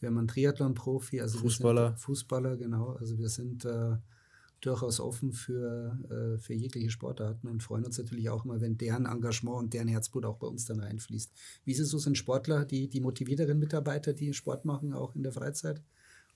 wir 0.00 0.08
haben 0.08 0.18
einen 0.18 0.28
Triathlon-Profi, 0.28 1.20
also 1.20 1.38
Fußballer. 1.38 1.96
Fußballer, 1.96 2.56
genau. 2.56 2.96
Also 2.98 3.18
wir 3.18 3.28
sind 3.28 3.64
äh, 3.64 3.96
durchaus 4.60 4.98
offen 4.98 5.32
für, 5.32 5.98
äh, 6.10 6.38
für 6.38 6.54
jegliche 6.54 6.90
Sportarten 6.90 7.48
und 7.48 7.62
freuen 7.62 7.84
uns 7.84 7.98
natürlich 7.98 8.30
auch 8.30 8.44
immer, 8.44 8.60
wenn 8.60 8.78
deren 8.78 9.06
Engagement 9.06 9.58
und 9.58 9.74
deren 9.74 9.88
Herzblut 9.88 10.24
auch 10.24 10.38
bei 10.38 10.46
uns 10.46 10.64
dann 10.64 10.80
reinfließt. 10.80 11.32
Wie 11.64 11.72
ist 11.72 11.80
es 11.80 11.90
so, 11.90 11.98
sind 11.98 12.16
Sportler 12.16 12.64
die, 12.64 12.88
die 12.88 13.00
motivierteren 13.00 13.58
Mitarbeiter, 13.58 14.14
die 14.14 14.32
Sport 14.32 14.64
machen, 14.64 14.92
auch 14.92 15.14
in 15.14 15.22
der 15.22 15.32
Freizeit? 15.32 15.82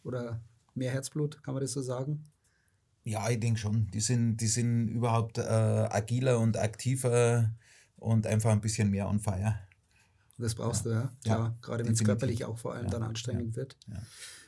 Oder 0.04 0.40
mehr 0.74 0.90
Herzblut, 0.90 1.42
kann 1.42 1.54
man 1.54 1.62
das 1.62 1.72
so 1.72 1.83
sagen? 1.83 2.24
Ja, 3.04 3.28
ich 3.31 3.40
denke 3.40 3.59
schon. 3.59 3.90
Die 3.92 4.00
sind, 4.00 4.37
die 4.37 4.46
sind 4.46 4.88
überhaupt 4.88 5.38
äh, 5.38 5.42
agiler 5.42 6.38
und 6.38 6.59
aktiver 6.59 7.50
und 7.96 8.26
einfach 8.26 8.50
ein 8.50 8.61
bisschen 8.61 8.90
mehr 8.90 9.09
on 9.09 9.18
fire. 9.18 9.59
Das 10.37 10.54
brauchst 10.54 10.87
ja. 10.87 10.90
du, 10.90 10.96
ja. 10.96 11.12
Klar, 11.24 11.38
ja, 11.38 11.59
gerade 11.62 11.85
wenn 11.85 11.92
es 11.92 12.04
körperlich 12.04 12.44
auch 12.44 12.59
vor 12.59 12.74
allem 12.74 12.85
ja, 12.85 12.90
dann 12.90 13.02
anstrengend 13.02 13.57
wird. 13.57 13.76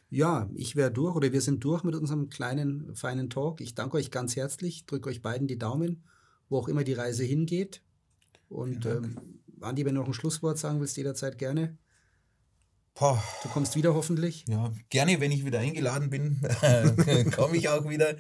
Ja, 0.09 0.49
ich 0.55 0.77
wäre 0.77 0.91
durch 0.91 1.15
oder 1.15 1.33
wir 1.33 1.41
sind 1.41 1.63
durch 1.65 1.85
mit 1.85 1.95
unserem 1.95 2.29
kleinen, 2.29 2.95
feinen 2.95 3.31
Talk. 3.31 3.61
Ich 3.61 3.75
danke 3.75 3.97
euch 3.97 4.11
ganz 4.11 4.37
herzlich, 4.37 4.87
drücke 4.87 5.09
euch 5.09 5.23
beiden 5.23 5.47
die 5.47 5.59
Daumen, 5.59 6.05
wo 6.49 6.59
auch 6.59 6.69
immer 6.69 6.85
die 6.85 6.93
Reise 6.93 7.25
hingeht. 7.25 7.83
Und 8.49 8.87
ähm, 8.87 9.17
Andi, 9.61 9.85
wenn 9.85 9.95
du 9.95 10.01
noch 10.01 10.09
ein 10.09 10.15
Schlusswort 10.15 10.59
sagen 10.59 10.81
willst, 10.81 10.97
jederzeit 10.97 11.39
gerne. 11.39 11.79
Boah. 12.95 13.23
Du 13.43 13.49
kommst 13.49 13.77
wieder 13.77 13.95
hoffentlich? 13.95 14.45
Ja, 14.49 14.73
gerne, 14.91 15.21
wenn 15.21 15.33
ich 15.33 15.45
wieder 15.45 15.61
eingeladen 15.61 16.11
bin, 16.11 16.41
komme 17.35 17.57
ich 17.57 17.69
auch 17.69 17.89
wieder. 17.89 18.17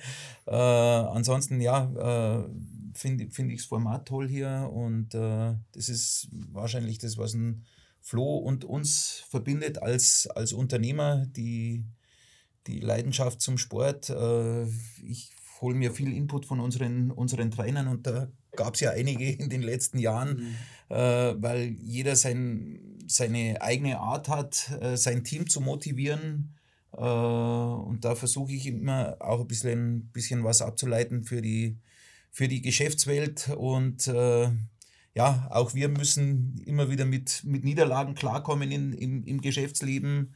Äh, 0.46 0.54
ansonsten, 0.54 1.60
ja, 1.60 2.42
äh, 2.42 2.48
finde 2.94 3.30
find 3.30 3.52
ich 3.52 3.58
das 3.58 3.66
Format 3.66 4.06
toll 4.06 4.28
hier 4.28 4.70
und 4.72 5.14
äh, 5.14 5.54
das 5.72 5.88
ist 5.88 6.28
wahrscheinlich 6.52 6.98
das, 6.98 7.18
was 7.18 7.34
ein 7.34 7.64
Flo 8.00 8.36
und 8.36 8.64
uns 8.64 9.24
verbindet 9.28 9.82
als, 9.82 10.26
als 10.28 10.52
Unternehmer, 10.52 11.26
die, 11.26 11.84
die 12.66 12.80
Leidenschaft 12.80 13.40
zum 13.40 13.58
Sport. 13.58 14.10
Äh, 14.10 14.64
ich 15.02 15.30
hole 15.60 15.74
mir 15.74 15.92
viel 15.92 16.12
Input 16.12 16.46
von 16.46 16.60
unseren, 16.60 17.10
unseren 17.10 17.50
Trainern 17.50 17.88
und 17.88 18.06
da 18.06 18.28
gab 18.56 18.74
es 18.74 18.80
ja 18.80 18.90
einige 18.90 19.30
in 19.30 19.48
den 19.48 19.62
letzten 19.62 19.98
Jahren, 19.98 20.36
mhm. 20.88 20.96
äh, 20.96 21.42
weil 21.42 21.76
jeder 21.80 22.16
sein, 22.16 22.80
seine 23.06 23.60
eigene 23.60 23.98
Art 23.98 24.28
hat, 24.28 24.70
äh, 24.80 24.96
sein 24.96 25.24
Team 25.24 25.48
zu 25.48 25.60
motivieren. 25.60 26.54
Äh, 26.92 27.00
und 27.00 28.04
da 28.04 28.14
versuche 28.14 28.52
ich 28.52 28.66
immer 28.66 29.16
auch 29.20 29.40
ein 29.40 29.48
bisschen, 29.48 30.10
bisschen 30.12 30.44
was 30.44 30.62
abzuleiten 30.62 31.24
für 31.24 31.42
die, 31.42 31.78
für 32.30 32.48
die 32.48 32.62
Geschäftswelt. 32.62 33.50
Und 33.56 34.08
äh, 34.08 34.50
ja, 35.14 35.48
auch 35.50 35.74
wir 35.74 35.88
müssen 35.88 36.60
immer 36.66 36.90
wieder 36.90 37.04
mit, 37.04 37.42
mit 37.44 37.64
Niederlagen 37.64 38.14
klarkommen 38.14 38.70
in, 38.70 38.92
im, 38.92 39.24
im 39.24 39.40
Geschäftsleben. 39.40 40.34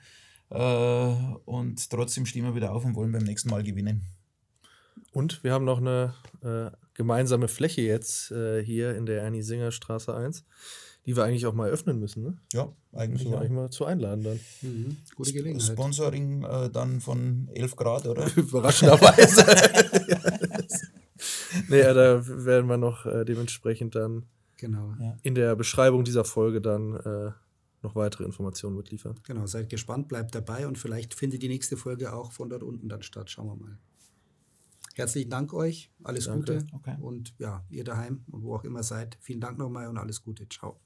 Äh, 0.51 0.57
und 0.59 1.91
trotzdem 1.91 2.27
stehen 2.27 2.45
wir 2.45 2.55
wieder 2.55 2.73
auf 2.73 2.85
und 2.85 2.95
wollen 2.95 3.13
beim 3.13 3.25
nächsten 3.25 3.51
Mal 3.51 3.63
gewinnen. 3.63 4.03
Und 5.15 5.45
wir 5.45 5.53
haben 5.53 5.65
noch 5.65 5.79
eine 5.79 6.13
äh, 6.43 6.77
gemeinsame 6.95 7.47
Fläche 7.47 7.83
jetzt 7.83 8.33
äh, 8.33 8.65
hier 8.65 8.97
in 8.97 9.07
der 9.07 9.23
Ernie 9.23 9.43
Singer 9.43 9.71
Straße 9.71 10.13
1, 10.13 10.45
die 11.07 11.15
wir 11.17 11.23
eigentlich 11.23 11.47
auch 11.47 11.55
mal 11.55 11.71
öffnen 11.71 12.01
müssen. 12.01 12.25
Ne? 12.25 12.37
Ja, 12.53 12.73
eigentlich. 12.93 13.23
Müssen 13.23 13.31
wir 13.31 13.39
eigentlich 13.39 13.53
mal 13.53 13.71
zu 13.71 13.85
einladen 13.85 14.25
dann. 14.25 14.41
Mhm. 14.63 14.97
Gute 15.15 15.33
Gelegenheit. 15.33 15.63
Sponsoring 15.63 16.43
äh, 16.43 16.69
dann 16.69 17.01
von 17.01 17.49
11 17.55 17.77
Grad, 17.77 18.09
oder? 18.09 18.27
Überraschenderweise. 18.37 19.47
nee, 21.69 21.79
ja, 21.79 21.95
da 21.95 22.27
werden 22.27 22.67
wir 22.67 22.77
noch 22.77 23.07
äh, 23.07 23.25
dementsprechend 23.25 23.95
dann 23.95 24.25
genau. 24.57 24.97
in 25.23 25.37
der 25.37 25.55
Beschreibung 25.55 26.03
dieser 26.03 26.25
Folge 26.25 26.61
dann 26.61 26.97
äh, 26.97 27.31
noch 27.83 27.95
weitere 27.95 28.25
Informationen 28.25 28.75
mitliefern. 28.75 29.15
Genau, 29.23 29.47
seid 29.47 29.69
gespannt, 29.69 30.09
bleibt 30.09 30.35
dabei 30.35 30.67
und 30.67 30.77
vielleicht 30.77 31.15
findet 31.15 31.41
die 31.43 31.49
nächste 31.49 31.77
Folge 31.77 32.13
auch 32.13 32.33
von 32.33 32.51
dort 32.51 32.65
unten 32.65 32.89
dann 32.89 33.03
statt. 33.03 33.31
Schauen 33.31 33.47
wir 33.47 33.55
mal. 33.55 33.79
Herzlichen 34.95 35.31
Dank 35.31 35.53
euch, 35.53 35.91
alles 36.03 36.27
Danke. 36.27 36.59
Gute 36.59 36.67
okay. 36.73 36.97
und 37.01 37.35
ja, 37.39 37.65
ihr 37.69 37.85
daheim 37.85 38.25
und 38.31 38.43
wo 38.43 38.55
auch 38.55 38.65
immer 38.65 38.83
seid, 38.83 39.19
vielen 39.21 39.41
Dank 39.41 39.59
nochmal 39.59 39.89
und 39.89 39.99
alles 39.99 40.23
Gute. 40.23 40.49
Ciao. 40.49 40.81